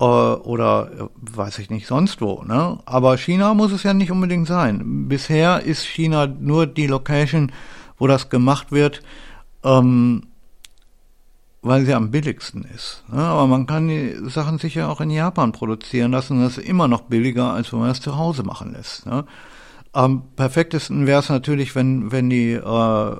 äh, 0.00 0.04
oder 0.04 0.90
äh, 0.92 1.04
weiß 1.20 1.58
ich 1.58 1.70
nicht 1.70 1.86
sonst 1.86 2.20
wo. 2.20 2.42
Ne? 2.42 2.78
Aber 2.84 3.16
China 3.16 3.54
muss 3.54 3.72
es 3.72 3.82
ja 3.82 3.94
nicht 3.94 4.10
unbedingt 4.10 4.46
sein. 4.46 5.08
Bisher 5.08 5.62
ist 5.62 5.84
China 5.84 6.26
nur 6.26 6.66
die 6.66 6.86
Location, 6.86 7.52
wo 7.98 8.06
das 8.06 8.28
gemacht 8.28 8.72
wird, 8.72 9.02
ähm, 9.64 10.24
weil 11.66 11.84
sie 11.84 11.94
am 11.94 12.10
billigsten 12.10 12.64
ist. 12.64 13.02
Ne? 13.10 13.18
Aber 13.18 13.46
man 13.46 13.66
kann 13.66 13.88
die 13.88 14.16
Sachen 14.28 14.58
sicher 14.58 14.88
auch 14.88 15.00
in 15.00 15.10
Japan 15.10 15.52
produzieren 15.52 16.12
lassen. 16.12 16.40
Das 16.40 16.58
ist 16.58 16.68
immer 16.68 16.86
noch 16.86 17.02
billiger, 17.02 17.52
als 17.52 17.72
wenn 17.72 17.80
man 17.80 17.88
das 17.88 18.00
zu 18.00 18.16
Hause 18.16 18.44
machen 18.44 18.72
lässt. 18.72 19.06
Ne? 19.06 19.24
Am 19.92 20.22
perfektesten 20.36 21.06
wäre 21.06 21.20
es 21.20 21.28
natürlich, 21.28 21.74
wenn, 21.74 22.12
wenn 22.12 22.30
die, 22.30 22.52
äh, 22.52 23.16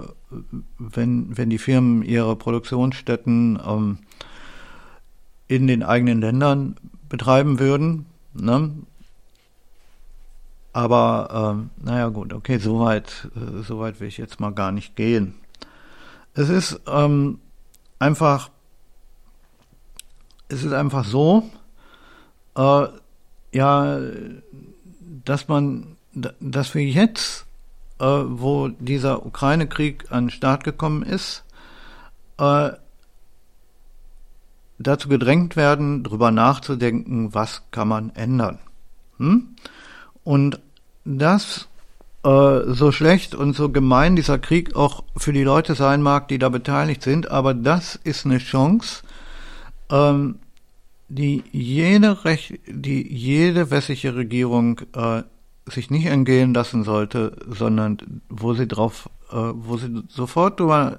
wenn, 0.79 1.37
wenn 1.37 1.51
die 1.51 1.59
Firmen 1.59 2.03
ihre 2.03 2.37
Produktionsstätten 2.37 3.59
ähm, 3.67 3.99
in 5.49 5.67
den 5.67 5.83
eigenen 5.83 6.21
Ländern 6.21 6.77
betreiben 7.09 7.59
würden. 7.59 8.07
Ne? 8.35 8.71
Aber 10.73 11.55
ähm, 11.57 11.71
naja 11.83 12.09
gut, 12.09 12.33
okay, 12.33 12.59
soweit 12.59 13.29
äh, 13.35 13.63
so 13.63 13.81
weit 13.81 13.99
will 13.99 14.09
ich 14.09 14.19
jetzt 14.19 14.39
mal 14.39 14.53
gar 14.53 14.71
nicht 14.71 14.95
gehen. 14.95 15.35
Es 16.35 16.51
ist 16.51 16.81
ähm, 16.87 17.39
einfach, 17.99 18.51
es 20.49 20.65
ist 20.65 20.73
einfach 20.73 21.05
so, 21.05 21.51
äh, 22.57 22.89
ja, 23.53 23.99
dass 25.25 25.49
man, 25.49 25.97
dass 26.13 26.75
wir 26.75 26.85
jetzt, 26.85 27.47
äh, 27.99 28.05
wo 28.05 28.69
dieser 28.69 29.25
Ukraine-Krieg 29.27 30.11
an 30.11 30.25
den 30.25 30.31
Start 30.31 30.65
gekommen 30.65 31.03
ist, 31.03 31.45
äh, 32.39 32.71
dazu 34.79 35.09
gedrängt 35.09 35.57
werden, 35.57 36.05
darüber 36.05 36.31
nachzudenken, 36.31 37.35
was 37.35 37.63
kann 37.71 37.89
man 37.89 38.11
ändern. 38.11 38.59
Hm? 39.19 39.57
Und 40.23 40.61
das 41.05 41.69
äh, 42.27 42.74
so 42.74 42.91
schlecht 42.91 43.37
und 43.37 43.55
so 43.55 43.70
gemein 43.70 44.16
dieser 44.16 44.39
Krieg 44.39 44.74
auch 44.74 45.05
für 45.16 45.33
die 45.33 45.45
Leute 45.45 45.77
sein 45.77 46.03
mag, 46.03 46.27
die 46.27 46.39
da 46.39 46.49
beteiligt 46.49 47.03
sind, 47.03 47.31
aber 47.31 47.55
das 47.55 47.95
ist 48.03 48.27
eine 48.27 48.39
Chance, 48.39 49.05
ähm, 49.91 50.41
die 51.09 51.45
jede 51.53 52.24
Recht, 52.24 52.59
die 52.66 53.07
jede 53.14 53.70
westliche 53.70 54.16
Regierung 54.16 54.81
äh, 54.93 55.22
sich 55.66 55.91
nicht 55.91 56.07
entgehen 56.07 56.53
lassen 56.53 56.83
sollte, 56.83 57.37
sondern 57.47 57.99
wo 58.29 58.55
sie 58.55 58.66
drauf, 58.66 59.09
äh, 59.31 59.37
wo 59.37 59.77
sie 59.77 60.03
sofort 60.09 60.59
drüber, 60.59 60.99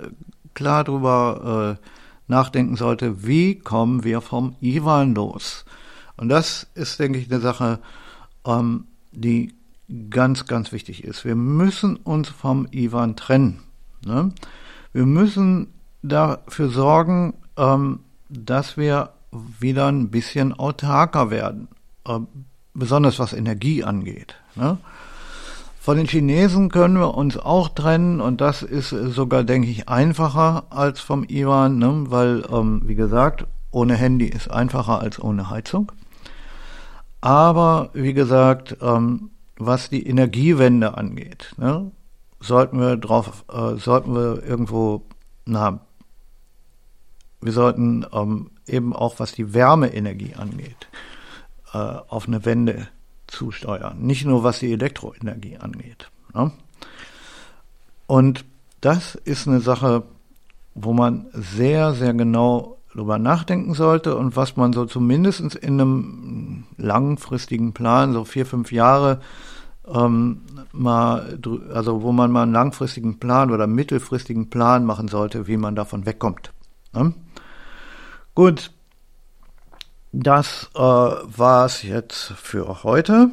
klar 0.53 0.86
drüber 0.86 1.78
äh, 1.78 2.32
nachdenken 2.32 2.78
sollte, 2.78 3.28
wie 3.28 3.59
kommen 3.59 4.05
wir 4.05 4.21
vom 4.21 4.55
Iwan 4.61 5.13
los? 5.13 5.65
Und 6.15 6.30
das 6.30 6.67
ist, 6.73 6.99
denke 7.01 7.19
ich, 7.19 7.30
eine 7.30 7.41
Sache, 7.41 7.80
ähm, 8.45 8.86
die 9.11 9.57
ganz, 10.09 10.45
ganz 10.45 10.71
wichtig 10.71 11.03
ist. 11.03 11.25
Wir 11.25 11.35
müssen 11.35 11.95
uns 11.95 12.29
vom 12.29 12.67
Iwan 12.71 13.15
trennen. 13.15 13.61
Ne? 14.05 14.31
Wir 14.93 15.05
müssen 15.05 15.73
dafür 16.01 16.69
sorgen, 16.69 17.35
ähm, 17.57 17.99
dass 18.29 18.77
wir 18.77 19.11
wieder 19.31 19.88
ein 19.88 20.09
bisschen 20.09 20.53
autarker 20.53 21.29
werden, 21.29 21.67
äh, 22.05 22.19
besonders 22.73 23.19
was 23.19 23.33
Energie 23.33 23.83
angeht. 23.83 24.35
Ne? 24.55 24.77
Von 25.79 25.97
den 25.97 26.07
Chinesen 26.07 26.69
können 26.69 26.99
wir 26.99 27.15
uns 27.15 27.38
auch 27.38 27.69
trennen 27.69 28.19
und 28.19 28.41
das 28.41 28.61
ist 28.61 28.89
sogar, 28.89 29.45
denke 29.45 29.69
ich, 29.69 29.88
einfacher 29.88 30.65
als 30.69 30.99
vom 30.99 31.23
Iran, 31.23 31.77
ne? 31.77 32.05
weil, 32.09 32.43
ähm, 32.51 32.81
wie 32.85 32.95
gesagt, 32.95 33.45
ohne 33.71 33.95
Handy 33.95 34.25
ist 34.25 34.51
einfacher 34.51 34.99
als 34.99 35.21
ohne 35.21 35.49
Heizung. 35.49 35.91
Aber 37.21 37.89
wie 37.93 38.13
gesagt, 38.13 38.77
ähm, 38.81 39.29
was 39.58 39.89
die 39.89 40.05
Energiewende 40.05 40.97
angeht, 40.97 41.53
ne, 41.58 41.91
sollten 42.39 42.80
wir 42.80 42.97
drauf, 42.97 43.45
äh, 43.51 43.76
sollten 43.76 44.14
wir 44.14 44.43
irgendwo, 44.43 45.03
na, 45.45 45.80
wir 47.41 47.51
sollten 47.51 48.05
ähm, 48.14 48.51
eben 48.66 48.93
auch, 48.95 49.20
was 49.20 49.32
die 49.34 49.53
Wärmeenergie 49.53 50.36
angeht, 50.36 50.88
äh, 51.74 51.78
auf 51.78 52.28
eine 52.28 52.45
Wende 52.45 52.88
zusteuern, 53.28 53.99
nicht 53.99 54.26
nur 54.26 54.43
was 54.43 54.60
die 54.60 54.72
Elektroenergie 54.72 55.58
angeht. 55.58 56.10
Ne? 56.34 56.51
Und 58.05 58.45
das 58.82 59.16
ist 59.16 59.47
eine 59.47 59.60
Sache, 59.60 60.03
wo 60.76 60.93
man 60.93 61.28
sehr, 61.34 61.93
sehr 61.93 62.14
genau 62.14 62.76
drüber 62.93 63.19
nachdenken 63.19 63.73
sollte 63.73 64.15
und 64.15 64.35
was 64.35 64.57
man 64.57 64.73
so 64.73 64.85
zumindest 64.85 65.55
in 65.55 65.79
einem 65.79 66.63
langfristigen 66.77 67.73
Plan, 67.73 68.13
so 68.13 68.23
vier, 68.23 68.45
fünf 68.45 68.71
Jahre, 68.71 69.19
ähm, 69.88 70.41
mal, 70.71 71.39
also 71.73 72.01
wo 72.01 72.11
man 72.11 72.31
mal 72.31 72.43
einen 72.43 72.53
langfristigen 72.53 73.19
Plan 73.19 73.51
oder 73.51 73.67
mittelfristigen 73.67 74.49
Plan 74.49 74.85
machen 74.85 75.07
sollte, 75.07 75.47
wie 75.47 75.57
man 75.57 75.75
davon 75.75 76.05
wegkommt. 76.05 76.51
Ne? 76.93 77.13
Gut, 78.35 78.71
das 80.11 80.69
äh, 80.75 80.79
war 80.79 81.65
es 81.65 81.83
jetzt 81.83 82.33
für 82.33 82.83
heute. 82.83 83.29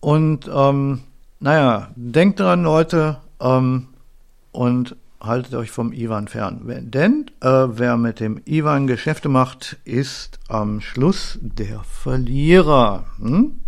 Und 0.00 0.50
ähm, 0.52 1.02
naja, 1.40 1.90
denkt 1.96 2.40
dran, 2.40 2.64
Leute, 2.64 3.18
ähm, 3.40 3.88
und 4.52 4.96
haltet 5.22 5.54
euch 5.54 5.70
vom 5.70 5.92
Ivan 5.92 6.28
fern. 6.28 6.62
Denn 6.90 7.26
äh, 7.40 7.48
wer 7.48 7.96
mit 7.96 8.20
dem 8.20 8.40
Ivan 8.44 8.86
Geschäfte 8.86 9.28
macht, 9.28 9.78
ist 9.84 10.40
am 10.48 10.80
Schluss 10.80 11.38
der 11.40 11.80
Verlierer. 11.84 13.04
Hm? 13.18 13.61